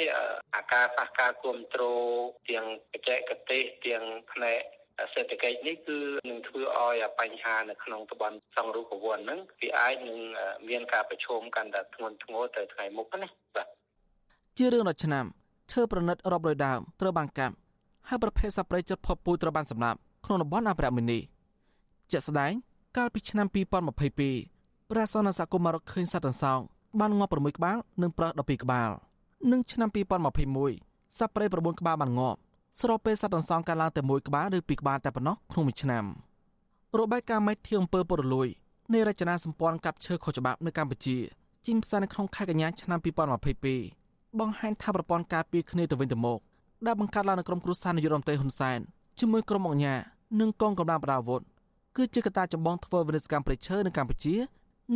[0.56, 2.06] អាការប៉ះការគ្រប់គ្រង
[2.50, 4.62] ទាំងបច្ចេកទេសទាំងផ្នែក
[5.14, 5.98] សេដ្ឋកិច្ចនេះគឺ
[6.30, 10.20] នឹងធ្វើឲ្យបញ្ហានៅក្នុងតំបន់សង្រុកវ័នហ្នឹងវាអាចនឹង
[10.70, 13.68] មានការប្រឈមកាន់តែធ្ងន់ធ្ងរទៅថ្ងៃមុខណាបាទ
[14.58, 15.26] ជារឿងរឆ្នាំ
[15.72, 17.56] ឈើប្រណិតរាប់រយដើមត្រូវបានកាប់
[18.10, 21.22] ហើយប្រភេទសត្វព្រៃជិតផុតពូជត្រូវបានសម្លាប់ក្នុងតំបន់អភិរក្សមួយនេះ
[22.12, 22.52] ជាក់ស្ដែង
[22.98, 26.60] កាលពីឆ្នាំ2022ព្រះសន្និសគមរកឃើញសត្វតន្សោង
[27.00, 28.90] បានងាប់6ក្បាលនិងប្រើស12ក្បាល
[29.52, 29.90] និងឆ្នាំ
[30.54, 32.40] 2021សត្វព្រៃ9ក្បាលបានងាប់
[32.80, 36.06] ស្របពេលសត្វតន្សោងកើតឡើងតែមួយក្បាលឬពីរក្បាលតែប៉ុណ្ណោះក្នុងមួយឆ្នាំ
[37.00, 38.48] របាយការណ៍មេធាអំពើពុរលួយ
[38.94, 41.18] នៃរចនាសម្ព័ន្ធកាប់ឈើខុសច្បាប់នៅកម្ពុជា
[41.66, 43.00] ជីមផ្សាយនៅក្នុងខែកញ្ញាឆ្នាំ
[43.70, 46.40] 2022បង្ហាញថាប្រព័ន្ធការពារគ្នាទៅវិញទៅមក
[46.86, 48.80] ដែលបង្កើតឡើងនៅក្រមគ្រួសារនាយករដ្ឋមន្ត្រីហ៊ុនសែន
[49.20, 50.00] ជាមួយក្រុមអង្គការ
[50.40, 51.42] និងកងកម្លាំងប្រដាប់អាវុធ
[51.98, 54.36] គឺជាកត្តាចម្បងធ្វើវិនិស្សកម្មប្រៃឈើនៅកម្ពុជា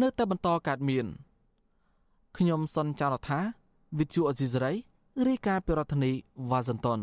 [0.01, 1.05] នៅតែបន្តកើតមាន
[2.37, 3.39] ខ្ញុំសុនចាររថា
[3.97, 4.71] វិទ្យុអេស៊ីសរ៉ៃ
[5.27, 6.11] រាយការណ៍ពីរដ្ឋធានី
[6.49, 6.99] វ៉ាស៊ីនតោន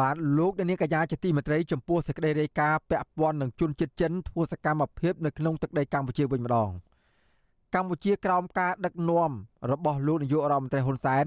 [0.00, 6.70] បាទលោកនាងកញ្ញាជាទីមេត្រីចំពោះសេចក្តីរាយការណ៍ពាក់ព័ន្ធនឹងជនជាតិចិនធ្វើសកម្មភាពនៅក្នុងទឹកដីកម្ពុជាវិញម្ដង
[7.74, 9.30] កម្ពុជាក្រោមការដឹកនាំ
[9.70, 11.26] របស់លោកនាយករដ្ឋមន្ត្រីហ៊ុនសែន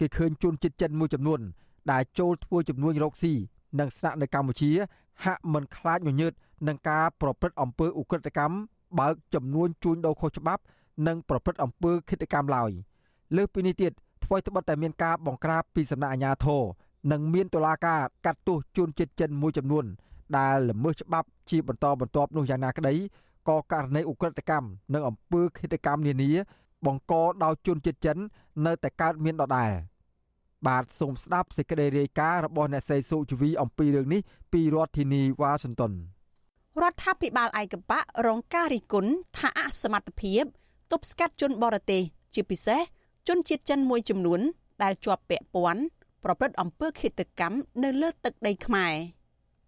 [0.00, 1.40] គេឃើញជនជាតិចិនមួយចំនួន
[1.92, 3.32] ដែលចូលធ្វើចំនួនរកស៊ី
[3.78, 4.70] និងស្នាក់នៅកម្ពុជា
[5.24, 6.32] ហាក់មិនខ្លាចញញើត
[6.68, 8.56] នឹងការប្រព្រឹត្តអំពើឧក្រិដ្ឋកម្ម
[8.98, 10.62] បើកចំនួនជួញដូរខុសច្បាប់
[11.06, 12.70] និងប្រព្រឹត្តអំពើឃាតកម្មឡើយ
[13.36, 13.92] លើសពីនេះទៀត
[14.24, 16.62] ថ្មីត្បិតតែមានការបង្ក្រាបពីសំណាក់អាជ្ញាធរ
[17.12, 19.84] និងមានតុលាការកាត់ទោសជនជាតិចិនមួយចំនួន
[20.36, 22.94] ដែលល្មើសច្បាប់ជាបន្តបន្ទាប់នោះយ៉ាងណាក្តី
[23.48, 26.30] ក៏ករណីឧក្រិដ្ឋកម្មនិងអំពើឃាតកម្មនានា
[26.86, 27.12] បង្ក
[27.44, 28.18] ដោយជនជាតិចិន
[28.66, 29.70] នៅតែកើតមានដដែល
[30.66, 34.20] បាទសូមស្ដាប់សេចក្តីរាយការណ៍របស់អ្នកស្រីសុជីវីអំពីរឿងនេះ
[34.52, 35.92] ពីរដ្ឋធានីវ៉ាស៊ីនតោន
[36.82, 40.42] រដ្ឋាភិបាលឯកបៈរងការរិះគន់ថាអសមត្ថភាព
[40.92, 42.02] ទប់ស្កាត់ជនបរទេស
[42.34, 42.80] ជាពិសេស
[43.28, 44.40] ជនជាតិចិនមួយចំនួន
[44.82, 45.82] ដែលជាប់ពាក់ព័ន្ធ
[46.24, 48.94] ប្រព្រឹត្តអំពើឃាតកម្មនៅលើទឹកដីខ្មែរ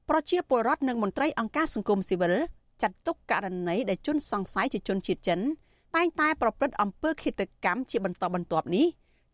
[0.08, 2.34] ប្រជាពលរដ្ឋនិងមន្ត្រីអង្គការសង្គមស៊ីវិល
[2.82, 5.40] ចាត់ទុកករណីដែលជនសង្ស័យជាជនជាតិចិន
[5.96, 8.86] តែងតែប្រព្រឹត្តអំពើឃាតកម្មជាបន្តបន្ទាប់នេះ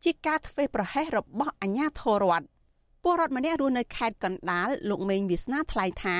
[0.04, 2.46] ជាការធ្វេសប្រហែសរបស់អាជ្ញាធររដ្ឋ
[3.02, 6.16] ពលរដ្ឋម្នាក់រស់នៅខេត្តកណ្ដាលលោកមេងវាសនាថ្លែងថា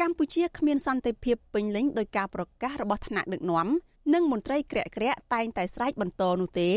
[0.00, 3.68] កម្ពុជាគ្មានសន្តិភាពពេញលេញដោយការប្រកាសរបស់ថ្នាក់ដឹកនាំ
[4.14, 6.70] និងមន្ត្រីក្រាក់ក្រាក់តែងតែស្រែកបន្តនោះទេ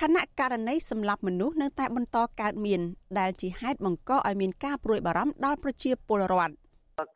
[0.00, 2.80] ខណៈករណីសម្លាប់មនុស្សនៅតែបន្តកើតមាន
[3.18, 6.54] ដែលជាហេតុបង្កឲ្យមានការព្រួយបារម្ភដល់ប្រជាពលរដ្ឋ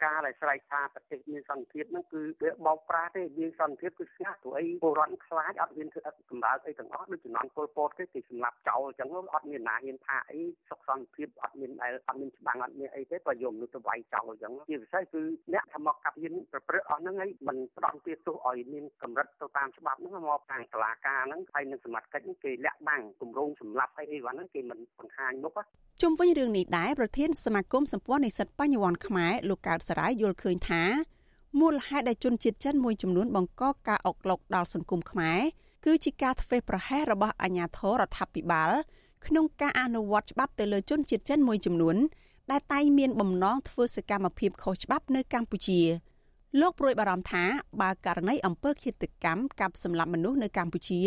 [0.02, 15.22] ការដែលស្រែកថាប្រទេសមានសន្តិភាពហ្នឹងគឺវាបោកប្រាស់ទេមានសន្តិភាពគឺស្ងាត់ព្រោះអីពលរដ្ឋខ្លាចអត់មានធ្វើអត់កម្រើកអីទាំងអស់ដូចជំនាន់ពលពតទេគេសម្លាប់ចោលអញ្ចឹងអត់មានណាហ៊ានថាអីសុខសន្តិភាពអត់មានដែលអត់មានច្បាំងអត់មានអីទេបើយកមនុស្សទៅវាយចោលអញ្ចឹងជាពិសេសគឺ
[15.52, 25.58] អ្នកថាមកកាប់ហ៊ានប្រព្រឹត្តអស់ហ្នឹងឯងមិនផ្ដំទាទោសឲ្យមានកម្រិតទៅតាមច្បាប់ហ្នឹងមកខាងតុលាការហ្នឹងហើយនឹងសមត្ថកិច្ចគេលាក់បាំងគម្រោងសម្លាប់អីអីវ៉ាន់ហ្នឹងគេមិនបង្ហាញមុខ
[26.02, 30.82] ជុំវិញរឿងនេះដែរប្រធានសមាគមសម្ព័ន្ធនិស្សិតបញ្ញវន្តខ្មែរលោកកើតសរាយយល់ឃើញថា
[31.60, 35.40] មូលហេតុដែលជនជាតិចិនមួយចំនួនបង្កការអុកឡុកដល់សង្គមខ្មែរ
[35.84, 38.70] គឺជាការធ្វេសប្រហែសរបស់អាជ្ញាធររដ្ឋាភិបាល
[39.26, 41.96] ក្នុងការអនុវត្តច្បាប់ទៅលើជនជាតិចិនមួយចំនួន
[42.50, 45.80] ដែលតែងមានបំណងធ្វើសកម្មភាពខុសច្បាប់នៅកម្ពុជា
[46.60, 47.44] លោកព្រួយបារម្ភថា
[47.80, 51.00] បើករណីអំពើឃាតកម្មកាប់សម្លាប់មនុស្សនៅកម្ពុជា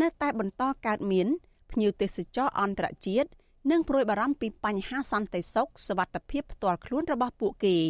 [0.00, 1.26] នៅតែបន្តកើតមាន
[1.70, 3.28] ភ្ញៀវទេសចរអន្តរជាតិ
[3.71, 7.77] និងព្រួយបារម្ភពីបញ្ហាសន្តិសុខសวัสดิភាពផ្ទាល់ខ្លួនរបស់ពួកគេ។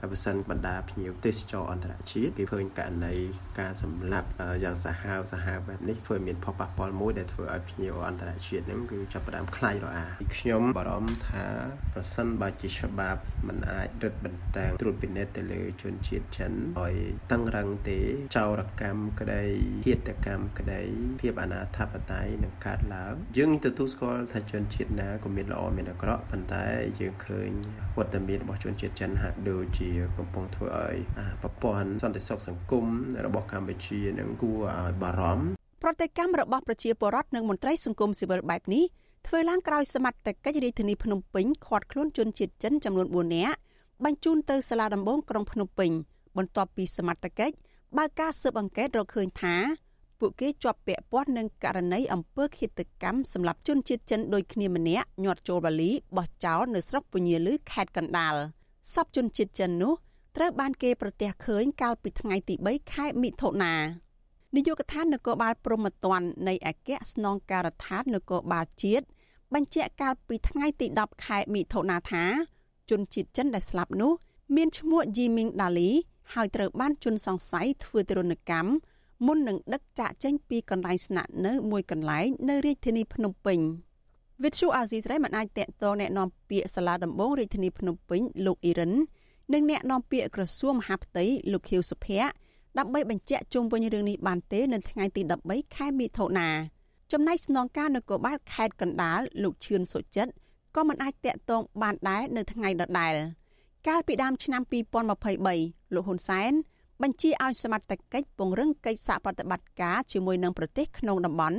[0.00, 3.14] បើសិនបណ្ដាភ្ញៀវទេសចរអន្តរជាតិគេឃើញករណី
[3.60, 4.28] ការសម្លាប់
[4.64, 11.44] យ៉ាងសាហាវសាហាវបែបនេះធ្វើមានផលប៉ះពាល់មួយដែលធ្វើឲ្យភ្ញៀវអន្តរជាតិហ្នឹងគឺចាប់ផ្ដើមខ្លាចរអាខ្ញុំបារម្ភថា
[11.92, 16.94] ប្រសិនបើជាច្បាប់มันអាចរឹតបន្តឹងត្រួតពិនិត្យទៅលើជនជាតិចិនឲ្យ
[17.32, 17.98] តឹងរឹងទេ
[18.36, 19.42] ចោរកម្មក្តី
[19.86, 20.80] ឃាតកម្មក្តី
[21.20, 26.64] ភាពអនាធបត័យនឹងកើតឡើងយើងទទួលស្គាល់ថាជនជាតិណាក៏មានល្អមានអាក្រក់ប៉ុន្តែ
[26.98, 27.50] យើងឃើញ
[27.98, 29.88] វត្តមានរបស់ជនជាតិចិនហាក់ដូចជា
[30.18, 30.96] កំពុងធ្វើឲ្យ
[31.42, 32.84] ប្រព័ន្ធសន្តិសុខសង្គម
[33.26, 35.46] របស់កម្ពុជានឹងគួរឲ្យបារម្ភ
[35.82, 38.84] ប្រតិកម្មរបស់ប្រជាពលរដ្ឋនិងមន្ត្រីសង្គមស៊ីវិលបែបនេះ
[39.26, 43.58] ធ្វើឡើងក្រោយសមត្ថកិច្ចរាជធានីភ្នំពេញឃាត់ខ្លួនជនជាតិចិនចំនួន4នាក់
[44.04, 45.90] បញ្ជូនទៅសាលាដំបងក្រុងភ្នំពេញ
[46.36, 47.54] បន្ទាប់ពីសមត្ថកិច្ច
[47.98, 49.56] បើកការស៊ើបអង្កេតរកឃើញថា
[50.26, 58.34] ពួកគេជាប់ពាក់ព័ន្ធនឹងករណីអំពើឃាតកម្មសម្រាប់ជនជាតិចិនដូចគ្នាម្នាក់ញាត់ចូលបាលីបោះចោលនៅស្រុកពញាលឺខេត្តកណ្ដាល។
[58.92, 59.92] សពជនជាតិចិននោះ
[60.36, 63.74] ត្រូវបានគេប្រទះឃើញកាលពីថ្ងៃទី3ខែមិថុនា
[64.54, 69.04] នាយកដ្ឋាននគរបាលព្រហ្មទណ្ឌនៃអគ្គស្នងការដ្ឋាននគរបាលជាតិ
[69.54, 72.24] បញ្ជាក់កាលពីថ្ងៃទី10ខែមិថុនាថា
[72.90, 74.12] ជនជាតិចិនដែលស្លាប់នោះ
[74.56, 75.90] មានឈ្មោះយីមីងដាលី
[76.34, 78.70] ហើយត្រូវបានជន់សង្ស័យធ្វើទរណកម្ម
[79.25, 83.59] មុននឹងដឹកចាកចេញពីកន្លែងស្នាក់នៅមួយកន្លែងនៅរាជធានីភ្នំពេញ
[84.43, 88.93] វិទ្យុអាស៊ីសេរីមិនអាចតកតងแนะនាំពាក្យសាលាដំបងរាជធានីភ្នំពេញលោកអ៊ីរិន
[89.53, 92.29] និងแนะនាំពាក្យក្រសួងមហាផ្ទៃលោកខៀវសុភ័ក្រ
[92.77, 96.49] ដើម្បីបញ្ជាក់ជុំវិញរឿងនេះបានទេនៅថ្ងៃទី13ខែមិថុនា
[97.11, 100.31] ចំណែកស្នងការនគរបាលខេត្តកណ្ដាលលោកឈឿនសុចិត្ត
[100.75, 103.13] ក៏មិនអាចតាក់ទងបានដែរនៅថ្ងៃដដែល
[103.87, 104.61] កាលពីដើមឆ្នាំ
[105.27, 106.51] 2023លោកហ៊ុនសែន
[107.04, 111.58] បញ្ជាឲ្យសមត្ថកិច្ចពង្រឹងកិច្ចសហប្រតិបត្តិការជាមួយនឹងប្រទេសក្នុងតំបន់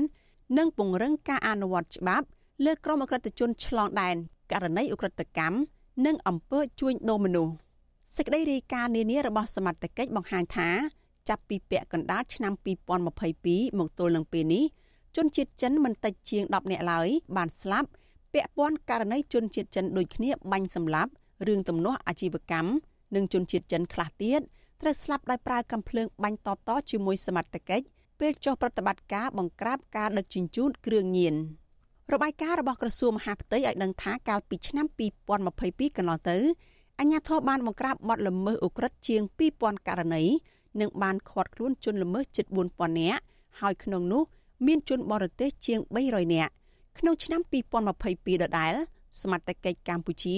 [0.58, 2.26] និងពង្រឹងការអនុវត្តច្បាប់
[2.66, 4.16] លើក្រុមអក្រិតជនឆ្លងដែន
[4.52, 5.58] ករណីអ ுக ្រិតកម្ម
[6.06, 7.54] និងអំពើជួញដូរមនុស្ស
[8.16, 10.70] សេចក្តីរាយការណ៍នានារបស់សមត្ថកិច្ចបង្ហាញថា
[11.30, 12.54] ចាប់ពីពាក់កណ្ដាលឆ្នាំ
[13.16, 14.64] 2022មកទល់នឹងពេលនេះ
[15.16, 17.90] ជនជាតិចិនមិនតិចជាង10នាក់ឡើយបានស្លាប់
[18.34, 21.12] ពាក់ព័ន្ធករណីជនជាតិចិនដូចគ្នាបាញ់សម្លាប់
[21.48, 22.70] រឿងទំនាស់អាជីវកម្ម
[23.16, 24.42] និងជនជាតិចិនខ្លះទៀត
[24.82, 27.86] ត្រូវស្លាប់ដោយប្រើកាំភ្លើងបាញ់តបតជាមួយសមត្ថកិច្ច
[28.20, 31.36] ពេលចុះប្រតិបត្តិការបង្ក្រាបការដឹកជញ្ជូនគ្រឿងញៀន
[32.14, 34.86] របាយការណ៍របស់ក្រសួងមហាផ្ទៃឲ្យដឹងថាកាលពីឆ្នាំ
[35.42, 36.38] 2022កន្លងទៅ
[37.00, 39.22] អញ្ញាធិបបានបង្ក្រាបបទល្មើសអូក្រិតជាង
[39.56, 40.24] 2000ករណី
[40.82, 43.22] និងបានឃាត់ខ្លួនជនល្មើសជិត4000នាក់
[43.62, 44.24] ហើយក្នុងនោះ
[44.68, 46.52] មានជនបរទេសជាង300នាក់
[47.00, 47.42] ក្នុងឆ្នាំ
[47.92, 48.74] 2022ដដែល
[49.22, 50.38] សមត្ថកិច្ចកម្ពុជា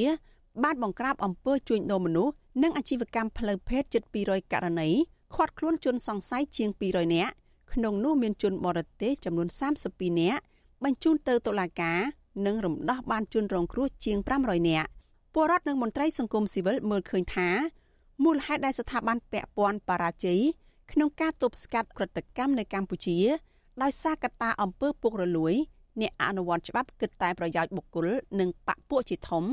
[0.63, 2.33] បានបង្ក្រាបអំពើជួញដូរមនុស្ស
[2.63, 4.89] និងអាជីវកម្មផ្លូវភេទជិត200ករណី
[5.35, 7.33] ឃាត់ខ្លួនជនសង្ស័យជាង200នាក់
[7.73, 9.47] ក្នុងនោះមានជនបរទេសចំនួន
[9.85, 10.41] 32នាក់
[10.83, 11.99] បញ្ជូនទៅតុលាការ
[12.45, 14.89] និងរំដោះបានជនរងគ្រោះជាង500នាក់
[15.33, 17.49] ពលរដ្ឋនិងមន្ត្រីសង្គមស៊ីវិលមើលឃើញថា
[18.23, 20.39] មូលហេតុដែលស្ថាប័នពាក់ព័ន្ធបរាជ័យ
[20.91, 23.17] ក្នុងការទប់ស្កាត់ក្រតកម្មនៅកម្ពុជា
[23.81, 25.53] ដោយសារកត្តាអំពើពុករលួយ
[26.01, 28.07] អ្នកអនុវត្តច្បាប់គិតតែប្រយោជន៍បុគ្គល
[28.39, 29.43] និងបកពួកជាធំ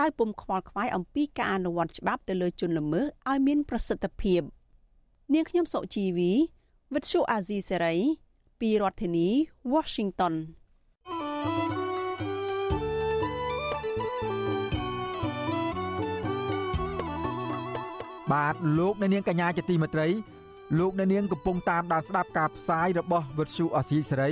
[0.00, 4.42] ដោយពុំខ្វល់ខ្វាយអំពីការអនុវត្តច្បាប់ទៅលើជនល្មើសឲ្យមានប្រសិទ្ធភាព
[5.34, 6.32] នាងខ្ញុំសុជីវី
[6.94, 7.96] វិទ្យុអាស៊ីសេរី
[8.60, 9.28] ពីរដ្ឋធានី
[9.72, 10.34] Washington
[18.32, 20.08] បាទលោកអ្នកនាងកញ្ញាជាទីមេត្រី
[20.78, 24.30] លោកអ្នកនាងកំពុងតាមដានស្ដាប់ការផ្សាយរបស់វិទ្យុអសីសេរី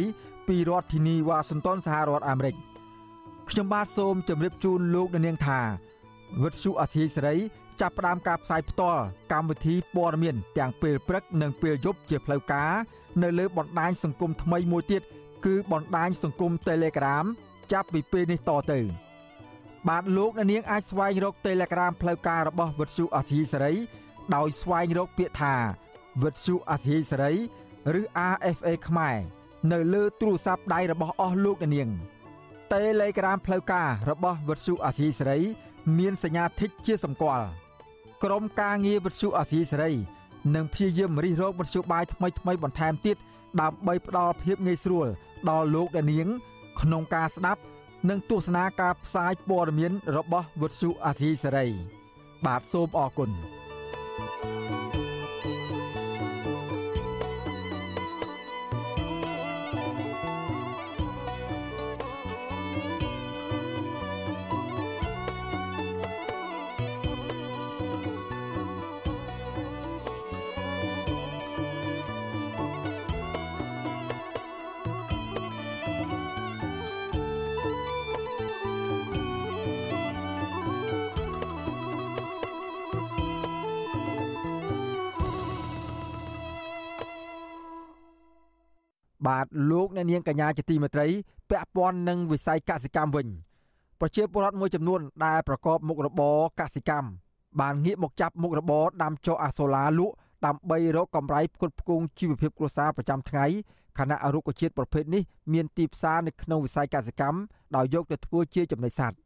[0.48, 2.54] ពីរដ្ឋធានីវ៉ាស៊ីនតោនសហរដ្ឋអាមេរិក
[3.50, 5.60] ខ្ញុំបាទសូមជម្រាបជូនលោកអ្នកនាងថា
[6.42, 7.36] វិទ្យុអសីសេរី
[7.80, 12.72] ចាប់ផ្ដើមការផ្សាយផ្ទាល់កម្មវិធីព័ត៌មាន ទាំងពេលព្រឹកនិងពេលយប់ជាផ្លូវការ
[13.22, 15.02] នៅលើបណ្ដាញសង្គមថ្មីមួយទៀត
[15.46, 17.24] គឺបណ្ដាញសង្គម Telegram
[17.72, 18.80] ចាប់ពីពេលនេះតទៅ
[19.88, 23.74] បាទលោកអ្នកនាងអាចស្វែងរក Telegram ផ្លូវការរបស់វិទ្យុអសីសេរី
[24.34, 25.54] ដោយស្វែងរកពាក្យថា
[26.22, 27.32] វិទ្យុអាស៊ីសេរី
[28.00, 29.16] ឬ RFA ខ្មែរ
[29.72, 31.90] នៅលើទូរស័ព្ទដៃរបស់អស់លោកអ្នកនាង
[32.72, 35.38] Telegram ផ្លូវការរបស់វិទ្យុអាស៊ីសេរី
[35.98, 37.46] មានសញ្ញាធីកជាសម្គាល់
[38.24, 39.92] ក្រុមការងារវិទ្យុអាស៊ីសេរី
[40.54, 43.16] នឹងព្យាយាមរិះរោបវិទ្យុបាយថ្មីថ្មីបន្ថែមទៀត
[43.60, 45.06] ដើម្បីផ្ដល់ភាពងាយស្រួល
[45.50, 46.28] ដល់លោកអ្នកនាង
[46.80, 47.60] ក្នុងការស្ដាប់
[48.08, 51.66] និងទស្សនាការផ្សាយព័ត៌មានរបស់វិទ្យុអាស៊ីសេរី
[52.46, 53.30] បាទសូមអរគុណ។
[89.26, 91.06] បាទលោកអ្នកនាងកញ្ញាជាទីមេត្រី
[91.50, 93.26] ពាក់ព័ន្ធនឹងវិស័យកសិកម្មវិញ
[94.00, 97.08] ប្រជាពលរដ្ឋមួយចំនួនដែលប្រកបមុខរបរកសិកម្ម
[97.60, 100.14] បានងាកមកចាប់មុខរបរដាំចុះអាសូឡាលក់
[100.46, 103.46] ដើម្បីរកកម្រៃផ្គត់ផ្គង់ជីវភាពគ្រួសារប្រចាំថ្ងៃ
[103.98, 105.22] ខណៈរុក្ខជាតិប្រភេទនេះ
[105.52, 107.38] មានទីផ្សារនៅក្នុងវិស័យកសិកម្ម
[107.76, 109.16] ដោយយកទៅធ្វើជាចំណីសត្វ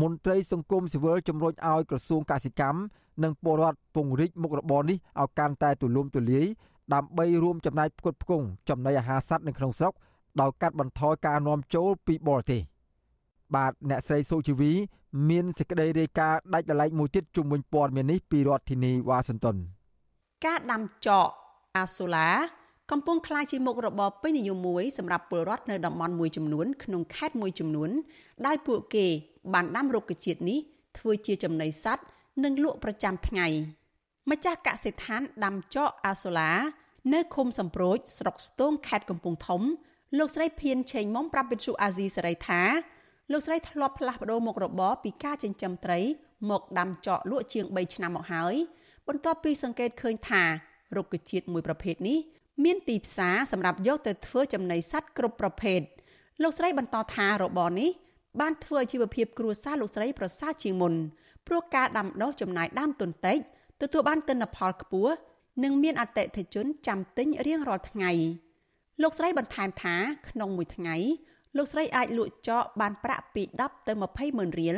[0.00, 2.80] មន្ត្រីសង្គមស៊ីវិលជំរុញឲ្យក្រសួងកសិកម្ម
[3.22, 6.46] និងពលរដ្ឋពង្រីកមុខរបរនេះឲ្យកាន់តែទូលំទូលាយ
[6.92, 9.94] ដើម្បីរួមចំណែកផ្គត់ផ្គង់ចំណីអាហារសត្វនៅក្នុងស្រុក
[10.40, 12.60] ដោយកាត់បន្ថយការនាំចូលពីបរទេស
[13.54, 14.72] បាទអ្នកស្រីសូជីវី
[15.30, 19.56] មានសេចក្តីរាយការណ៍ដាច់ដライមួយទៀតជុំវិញព័ត៌មាននេះពីរដ្ឋធានីវ៉ាស៊ីនតោន
[20.46, 21.28] ការដាំចក
[21.76, 22.28] អាសូឡា
[22.90, 27.90] កំពុងក្លាយជាមុខរបរពេញនិយមមួយសម្រាប់ពលរដ្ឋនៅតំបន់មួយចំនួនក្នុងខេត្តមួយចំនួន
[28.46, 29.06] ដោយពួកគេ
[29.54, 30.58] បានដាំរុក្ខជាតិនេះ
[30.98, 32.04] ធ្វើជាចំណីសត្វ
[32.44, 33.46] និងលក់ប្រចាំថ្ងៃ។
[34.30, 36.52] ម្ចាស់កសិដ្ឋានដាំចកអាសូឡា
[37.14, 39.62] នៅឃុំសំប្រូចស្រុកស្ទងខេត្តកំពង់ធំ
[40.18, 42.60] លោកស្រីភៀនឆេងមុំប្រាប់វិទ្យុអាស៊ីសេរីថា
[43.32, 46.00] លោកស្រីធ្លាប់ផ្លាស់ប្ដូរមុខរបរពីការចិញ្ចឹមត្រី
[46.50, 48.54] មកដាំចក់លក់ជាង3ឆ្នាំមកហើយ
[49.08, 50.42] បន្ទាប់ពីសង្កេតឃើញថា
[50.96, 52.18] រុក្ខជាតិមួយប្រភេទនេះ
[52.64, 55.80] មានទីផ្សារសម្រាប់យកទៅធ្វើចំណីសត្វគ្រប់ប្រភេទ
[56.42, 57.90] លោកស្រីបន្តថារបរនេះ
[58.40, 60.94] បានធ្វើឲ្យជីវភាពគ្រួសារលោកស្រីប្រសើរជាងមុន
[61.46, 63.38] ព្រោះការដាំដុះចំណាយដើមទុនតិច
[63.84, 65.14] ទទួលបានទិន្នផលខ្ពស់
[65.64, 68.10] និងមានអតិថិជនចាំទិញរៀងរាល់ថ្ងៃ
[69.02, 69.96] លោកស្រីបន្ថែមថា
[70.28, 70.96] ក្នុងមួយថ្ងៃ
[71.56, 74.76] លោកស្រីអាចលក់ចកបានប្រាក់ពី10ទៅ20ម៉ឺនរៀល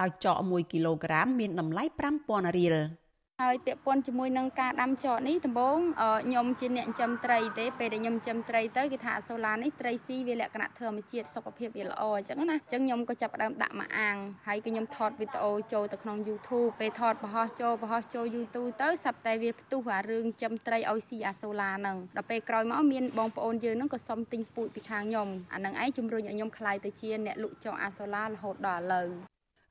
[0.00, 1.84] ដោយចក1គីឡូក្រាមមានតម្លៃ
[2.20, 2.74] 5000រៀល។
[3.42, 5.78] ហើយពាក់ព័ន្ធជាមួយនឹងការដាំចកនេះដំបូង
[6.24, 14.16] ខ្ញុំជាអ្នកចិញ្ចឹមត្រីទេពេលដែលខ្ញុំចិញ្ចឹមត្រីទៅគេថាសូឡានេះត្រីស៊ីវាលក្ខណៈធម្មជាតិសុខភាពវាល្អអញ្ចឹងណាអញ្ចឹងខ្ញុំក៏ចាប់ផ្ដើមដាក់មកអាំង
[14.46, 29.08] ហើយក៏ខ្ញុំថតវីដេអូចូលទៅក្នុង YouTube ពេលថតបង្ហោះចូលបង្ហោះចូល YouTube ទៅសាប់តែវាផ្ទុះអារឿងចិញ្ចឹមត្រីឲ្យស៊ីអាសូឡាហ្នឹងដល់ពេលក្រោយមកមានបងប្អូនយើងហ្នឹងក៏សុំទិញពូជពីខាងខ្ញុំអាហ្នឹងឯងជំរុញឲ្យខ្ញុំខ្លាយទៅជាអ្នកលក់ចកអាសូឡារហូតដល់ឥឡូវ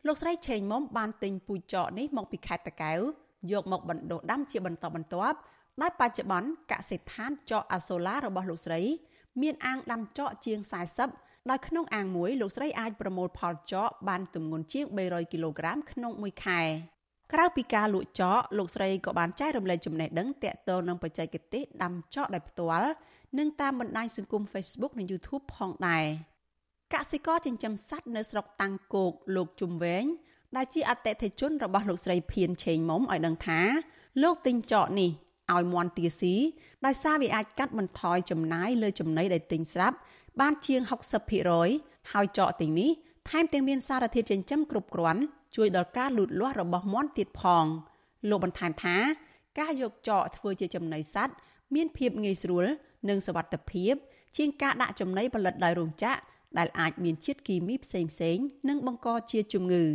[0.07, 5.37] លោកស្រីឆេងមុំបានទិញពូជចកនេះមកពីខេត្តតាកែវ យកមកបណ្ដុះដាំជាបន្តបន្ទាប់
[5.81, 8.81] ដោយបច្ចុប្បន្នកសិដ្ឋានចកអាសូឡារបស់លោកស្រី
[9.41, 10.59] មានអាងដាំចកជាង
[11.05, 16.61] 40ដោយក្នុងអាងមួយលោកស្រីអាចប្រមូលផលចកបានទម្ងន់ជាង300គីឡូក្រាមក្នុងមួយខែ
[17.33, 22.91] ក្រៅពីការលក់ចកលោកស្រីក៏បានចែករំលែកចំណេះដឹងទាក់ទងនឹងបច្ចេកទេសដាំចកដោយផ្ទាល់
[23.37, 26.05] និងតាមបណ្ដាញសង្គម Facebook និង YouTube ផងដែរ
[26.93, 30.05] កសិករចិញ្ចឹមសត្វនៅស្រុកតាំងគោកលោកជុំវែង
[30.55, 33.61] ដែលជាអតិថិជនរបស់លោកស្រីភៀនឆេងមុំឲ្យដឹងថា
[34.23, 35.11] លោកទិញចកនេះ
[35.53, 36.35] ឲ្យមន់ទាស៊ី
[36.85, 39.97] ដោយសារវាអាចកាត់បន្ថយចំណាយលើចំណីដែលទិញស្រាប់
[40.39, 40.81] បានជាង
[41.47, 42.91] 60%ហើយចកទាំងនេះ
[43.29, 45.21] ថែមទាំងមានសារធាតុចិញ្ចឹមគ្រប់គ្រាន់
[45.55, 47.65] ជួយដល់ការលូតលាស់របស់មាន់ទៀតផង
[48.29, 48.97] លោកបន្ថែមថា
[49.59, 51.35] ការយកចកធ្វើជាចំណីសត្វ
[51.75, 52.65] មានភាពងាយស្រួល
[53.09, 53.93] និងសុវត្ថិភាព
[54.37, 56.19] ជាងការដាក់ចំណីផលិតដោយរោងចក្រ
[56.57, 58.01] ដែលអាចមានជាតិគីមីផ្សេ
[58.35, 59.85] ងៗនិងបង្កជាជំងឺ។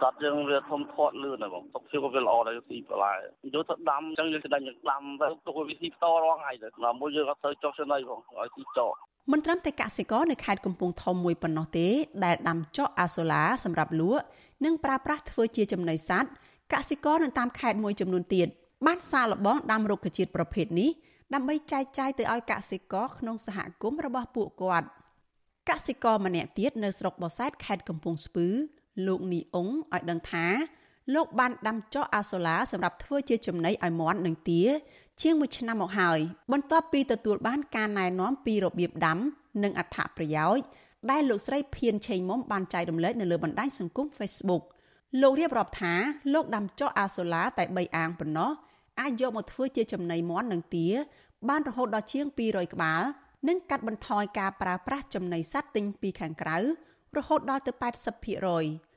[0.00, 3.14] សត្វយើងវាធំធាត់លឿនហើយបងទុកជឿក៏វាល្អដែរស៊ីបន្លែ
[3.54, 8.86] យកទៅដាំអញ្ចឹងយើងក្តាញ់យើងដាំទៅទុកវាស៊ីបន្តរងហើយទៅណាមួយយើងអត់ទៅចុះចំណីបងឲ្យស៊ីចោ
[9.32, 11.86] មិនត្រឹមតែកសិករនៅខេត្តកំពង់ធំមួយប៉ុណ្ណោះទេ
[12.24, 14.22] ដែលដាំចក់អាសូឡាសម្រាប់លក់
[14.64, 16.30] និងប្រើប្រាស់ធ្វើជាចំណីសត្វ
[16.72, 18.48] កសិករនៅតាមខេត្តមួយចំនួនទៀត
[18.86, 20.90] បានសាកល្បងដាំរុក្ខជាតិប្រភេទនេះ
[21.34, 24.88] ដើម្បីចែកចាយទៅឲ្យកសិករក្នុងសហគមន៍របស់ពួកគាត់
[25.70, 28.48] កសិករម្នាក់ទៀតនៅស្រុកបសែតខេត្តកំពង់ស្ពឺ
[29.06, 30.46] លោកនីអ៊ុងឲ្យដឹងថា
[31.14, 34.62] លោកបានដាំចុះអាសូឡាសម្រាប់ធ្វើជាចំណីឲ្យមាន់និងទា
[35.22, 36.18] ជាង1ឆ្នាំមកហើយ
[36.52, 39.18] បន្ទាប់ពីទទួលបានការណែនាំពីរបៀបដាំ
[39.62, 40.64] និងអត្ថប្រយោជន៍
[41.10, 44.62] ដែលលោកស្រីភៀនឆេងមុំបានចែករំលែកនៅលើបណ្ដាញសង្គម Facebook
[45.20, 45.94] លោករៀបរាប់ថា
[46.34, 48.50] លោកដាំចុះអាសូឡាតែ3អាងប៉ុណ្ណោះ
[49.00, 50.88] អាចយកមកធ្វើជាចំណីមាន់និងទា
[51.48, 53.02] បានរហូតដល់ជាង200ក្បាល
[53.48, 56.58] និងកាត់បន្ថយការប្រើប្រាស់ចំណីសត្វទិញពីខាងក្រៅ
[57.16, 57.72] រហូតដល់ទៅ
[58.32, 58.87] 80%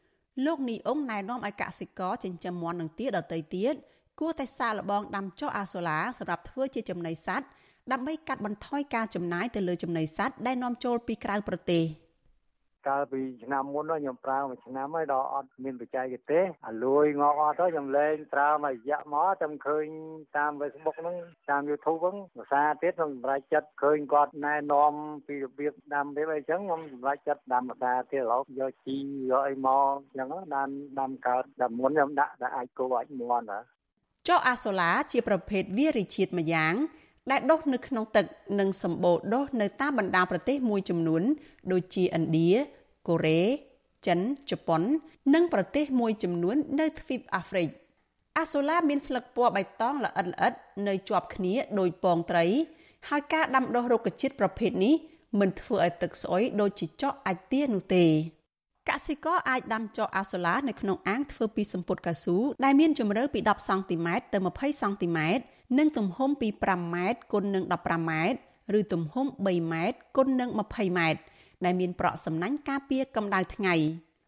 [0.46, 3.76] លោកនីអ៊ុងណែនាំឲ្យកសិករចិញ្ចឹមមាន់និងទាដទៃទៀត
[4.20, 7.48] គួរតែសាកល្បងដាំចុះអាសូឡាសម្រាប់ធ្វើជាចំណីសត្វ
[7.92, 11.84] ដើម្បីកាត់បន្ថយការចំណាយទៅលើចំណីសត្វដែលនាំចូលពីក្រៅប្រទេស។
[12.88, 19.86] កាលពីឆ្នាំមុនខ្ញុំប្រើមួយឆ្នាំហើយដល់អត់មានបច្ចេកទេសអាលួយងក់អត់ទៅខ្ញុំលេងប្រើមួយរយៈមកតែឃើញ
[20.38, 21.16] តាម Facebook ហ្នឹង
[21.50, 24.94] តាម YouTube ហ្នឹងភាសាទៀតខ្ញុំសម្រេចចិត្តឃើញគាត់ណែនាំ
[25.28, 28.98] ពីរបៀបដាំរបៀបអីចឹងខ្ញុំសម្រេចចិត្តដាំភាសាទៀតឥឡូវយកជី
[29.32, 30.70] យកអីមកចឹងដាំ
[31.00, 33.62] ដាំកើតតែមុនខ្ញុំដាក់តែអាចគោអាចមន់ហ៎
[34.28, 36.74] ចុះអាសូឡាជាប្រភេទវារីជាតិម្យ៉ាង
[37.30, 38.26] ដែលដុះនៅក្នុងទឹក
[38.60, 41.24] និងសម្បូរដុះនៅតាមបណ្ដាប្រទេសមួយចំនួន
[41.72, 42.52] ដូចជាឥណ្ឌា
[43.08, 43.42] កូរ៉េ
[44.08, 44.20] ចិន
[44.52, 44.82] ជប៉ុន
[45.34, 47.68] និងប្រទេសមួយចំនួន នៅទ្វីបអាហ្វ្រិក
[48.38, 50.54] អាសូឡាមានស្លឹកពណ៌បៃតងល្អិតល្អិត
[50.88, 52.46] នៅជាប់គ្នាដោយពងត្រី
[53.10, 54.94] ហើយការដាំដុះរុក្ខជាតិប្រភេទនេះ
[55.40, 58.06] មិនធ្វើឲ្យទឹកស្អុយដូចជាចកអាចទានោះទេ
[58.90, 65.44] កសិករអាចដាំចកអាសូឡានៅក្នុងអាងធ្វើពីសំពត់កៅស៊ូដែលមានជម្រៅពី10សង់ទីម៉ែត្រទៅ20សង់ទីម៉ែត្រ
[65.78, 71.20] និងទំហំពី5ម៉ែត្រគុណនឹង15ម៉ែត្រឬទំហំ3ម៉ែត្រគុណនឹង20ម៉ែត្រ
[71.66, 73.76] ដែលមានប្រក់សំណាញ់ការពារកម្ដៅថ្ងៃ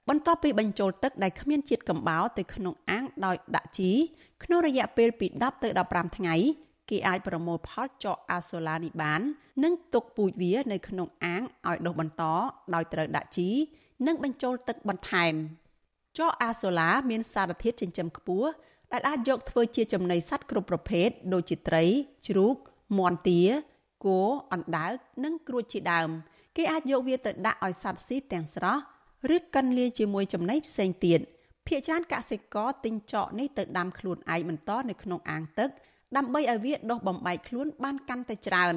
[0.10, 3.92] បន្ទាប់ពីបញ្ចូលទឹកដែលគ្មានជាតិកំបោរទៅក្នុងអាងដោយដាក់ជី
[4.44, 6.36] ក្នុងរយៈពេលពី10ទៅ15ថ្ងៃ
[6.90, 9.22] គេអាចប្រមូលផលចកអាសូឡានេះបាន
[9.64, 12.24] និងទុកពូជវានៅក្នុងអាងឲ្យដុះបន្ត
[12.74, 13.50] ដោយត្រូវដាក់ជី
[14.08, 15.34] និងបញ្ចូលទឹកបន្ថែម
[16.18, 18.50] ចកអាសូឡាមានសារធាតុចិញ្ចឹមខ្ពស់
[18.94, 21.84] ដែលអាចយកធ្វើជាចំណីសត្វគ្រប់ប្រភេទដូចជាត្រី
[22.28, 22.56] ជ្រូក
[22.98, 23.42] មាន់ទា
[24.06, 24.20] គោ
[24.54, 26.10] អណ្ដើកនិងក្រួចជាដើម
[26.58, 28.82] គេអាចយកវាទៅដាក់ឲ្យសត្វស៊ីទាំងស្រស់
[29.36, 31.20] ឬកិនលាយជាមួយចំណីផ្សេងទៀត
[31.68, 35.70] ភាគច្រើនកសិករទិញចកនេះទៅដាំខ្លួនឯងបន្តនៅក្នុងអាងទឹក
[36.18, 38.76] ដើម្បីឲ្យវាដុះបំបែកខ្លួនបានកាន់តែច្រើន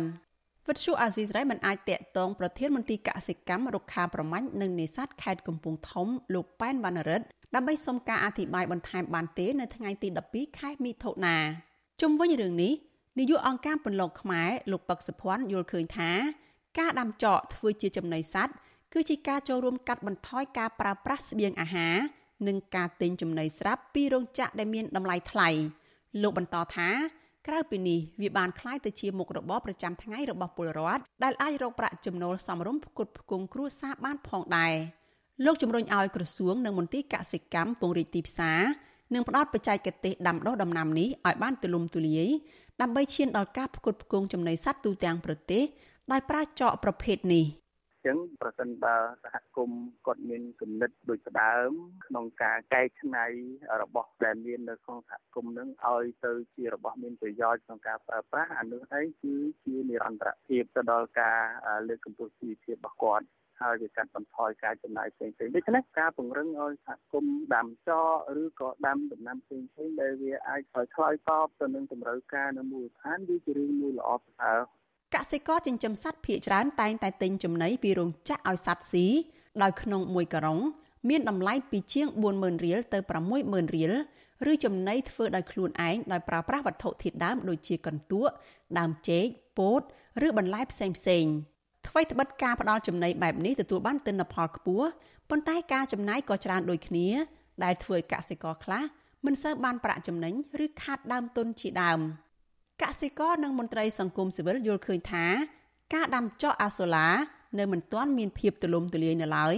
[0.69, 11.38] វិទ្យុអាស៊ីសេរីមិនអាចតាក់ទងប្រធានមន្ត្រីកសិកម្មរុក្ខាប្រមាញ់និងនេសាទខេត្តកំពង់ធំលោកប៉ែនវណ្ណរិទ្ធ ដើម្បីសុំការអធិប្បាយបន្ថែមបានទេនៅថ្ងៃទី12ខែមិថុនា
[12.02, 12.74] ជុំវិញរឿងនេះ
[13.20, 16.12] នាយកអង្គការពន្លកខ្មែរលោកពឹកសុភ័ណ្ឌយល់ឃើញថា
[16.80, 18.54] ការដាំចក់ធ្វើជាចំណីសត្វ
[18.94, 21.96] គឺជាការចូលរួមកាត់បន្ថយការប្រើប្រាស់ស្បៀងអាហារ
[22.48, 25.50] និងការទិញចំណីស្រាប់ពីរោងចក្រដែលមានតម្លៃថ្លៃ
[26.22, 26.90] លោកបន្តថា
[27.48, 34.74] ក្រៅពីនេះវាបានคล้ายទៅជាមុខរបរប្រចាំថ្ងៃរបស់ពលរដ្ឋដែលអាចរកប្រាក់ចំណូលសមរម្យផ្គត់ផ្គង់គ្រួសារបានផងដែរ
[35.45, 38.61] លោកជំរុញឲ្យក្រសួងនិងមន្ទីរកសិកម្មពង្រីកទីផ្សារ
[39.15, 42.29] និងផ្ដល់បច្ចេកទេសដាំដុះដំណាំនេះឲ្យបានទូលំទូលាយ
[42.81, 45.63] ដើម្បីឈានដល់ការផ្គត់ផ្គង់ចំណីសត្វទូទាំងប្រទេស
[46.13, 47.47] ដោយប្រើចកប្រភេទនេះ។
[48.07, 51.73] ចឹងប្រសិនបើសហគមន៍គាត់មានគំនិតដូចដើម
[52.07, 53.27] ក្នុងការកែច្នៃ
[53.83, 59.35] របស់ដែលមាននៅក្នុងសហគមន៍នឹងឲ្យទៅជារបស់មានប្រយោជន៍ក្នុងការប្រើប្រាស់អានោះឯងគឺ
[59.65, 61.39] ជានិរន្តរភាពទៅដល់ការ
[61.89, 63.27] លើកកម្ពស់ជីវភាពរបស់គាត់
[63.61, 67.91] ហើយវាកាត់បន្ថយការចំណាយផ្សេងៗដូច្នេះការពង្រឹងឲ្យសហគមន៍ដាំច
[68.43, 70.61] ឬក៏ដាំដំណាំផ្សេងៗដែលវាអាច
[70.95, 74.59] ឆ្លើយតបទៅនឹងតម្រូវការនៅមូលដ្ឋានវាជារឿងមួយល្អប្រសើរ
[75.15, 79.07] កសិករចិញ្ចឹមសត្វភ ieck ច្រើនតែងតែទិញចំណីពីរោងចក្រឲ្យសត្វស៊ី
[79.63, 80.61] ដោយក្នុងមួយការុង
[81.09, 82.99] មានតម្លៃពីជាង40000រៀលទៅ
[83.37, 83.93] 60000រៀល
[84.53, 88.31] ឬចំណីធ្វើដោយខ្លួនឯងដោយប្រើប្រាស់វត្ថុធាតុដើមដូចជាកន្ទក់
[88.79, 89.27] ដើមចេក
[89.59, 89.81] ពោត
[90.27, 91.27] ឬបន្លែផ្សេងផ្សេង
[91.89, 94.89] ថ្មីត្បិតការផ្ដល់ចំណីបែបនេះទទួលបានទិន្នផលខ្ពស់
[95.31, 97.09] ប៉ុន្តែការចំណាយក៏ច្រើនដូចគ្នា
[97.65, 98.83] ដែលធ្វើឲ្យកសិករខ្លះ
[99.27, 100.35] មិនសូវបានប្រាក់ចំណេញ
[100.65, 102.01] ឬខាតដើមទុនជាដើម។
[102.83, 105.27] កសិករនិងមន្ត្រីសង្គមស៊ីវិលយល់ឃើញថា
[105.95, 107.09] ការដាំចក់អាសូឡា
[107.59, 109.57] នៅមិនទាន់មានភាពទូលំទូលាយនៅឡើយ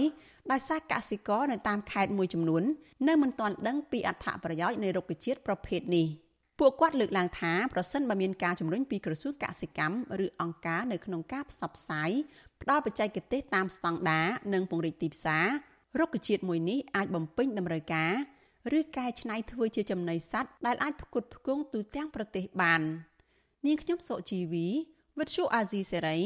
[0.51, 2.63] ដោយសារកសិករនៅតាមខេត្តមួយចំនួន
[3.07, 6.07] នៅមិនទាន់ដឹងពីអត្ថប្រយោជន៍នៃរុក្ខជាតិប្រភេទនេះ
[6.59, 12.11] ពួកគាត់លើកឡើងថាប្រសិនបើមានការជំរុញពីក្រសួងកសិកម្មឬអង្គការនៅក្នុងការផ្សព្វផ្សាយ
[12.61, 15.47] ផ្ដល់បច្ចេកទេសតាមស្តង់ដារនិងពង្រីកទីផ្សារ
[15.99, 18.13] រុក្ខជាតិមួយនេះអាចបំពេញតម្រូវការ
[18.79, 22.81] ឬកែច្នៃធ្វើជាចំណីសត្វដែលអាចផ្គត់ផ្គង់ទូទាំងប្រទេសបាន។
[23.65, 24.67] នាងខ្ញុំសុជីវី
[25.19, 26.17] វិទ្យុអាស៊ីសេរី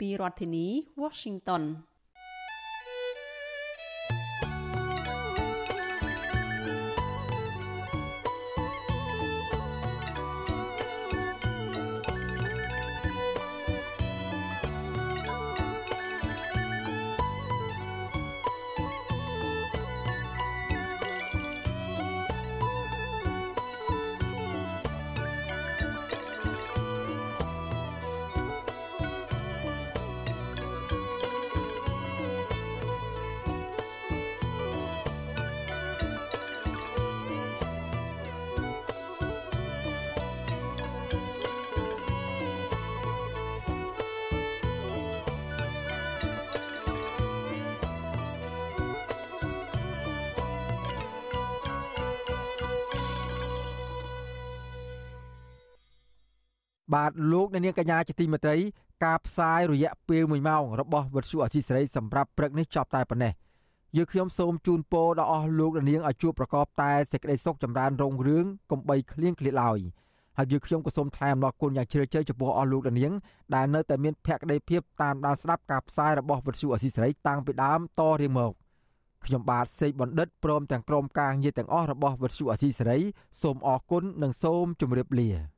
[0.00, 0.66] ពីរដ្ឋធានី
[1.02, 1.62] Washington
[56.94, 58.56] បាទលោកអ្នកនាងកញ្ញាជាទីមេត្រី
[59.04, 63.32] ការផ្សាយរយៈពេល1ម៉ោងរបស់វិទ្យុអសីសេរីសម្រាប់ព្រឹកនេះចប់តែប៉ុណ្ណេះ
[63.96, 69.78] យើងខ្ញុំសូមជូនពរដល់អស់លោកអ្នកនាងឲ្យជួបប្រកបតែសេចក្តីសុខចម្រើនរុងរឿងកុំបីឃ្លៀងឃ្លាតឡើយ
[70.38, 73.12] ហើយយើងខ្ញុំក៏សូមថ្លែងអំណរគុណយ៉ាងជ្រាលជ្រៅចំពោះអស់លោកអ្នកនាង
[73.54, 78.52] ដែលនៅតែមានភក្ដីភាពតាមដានស្ដាប់ការផ្សាយរបស់វិទ្យុអសីសេរីតាំងពីដើមតរៀងមក
[79.24, 82.98] ខ្ញុំបាទសេកបណ្ឌិតព្រមទាំងក្រុមការងារទាំងអស់របស់វិទ្យុអសីសេរី
[83.42, 85.55] សូមអរគុណនិងសូមជម្រាបលា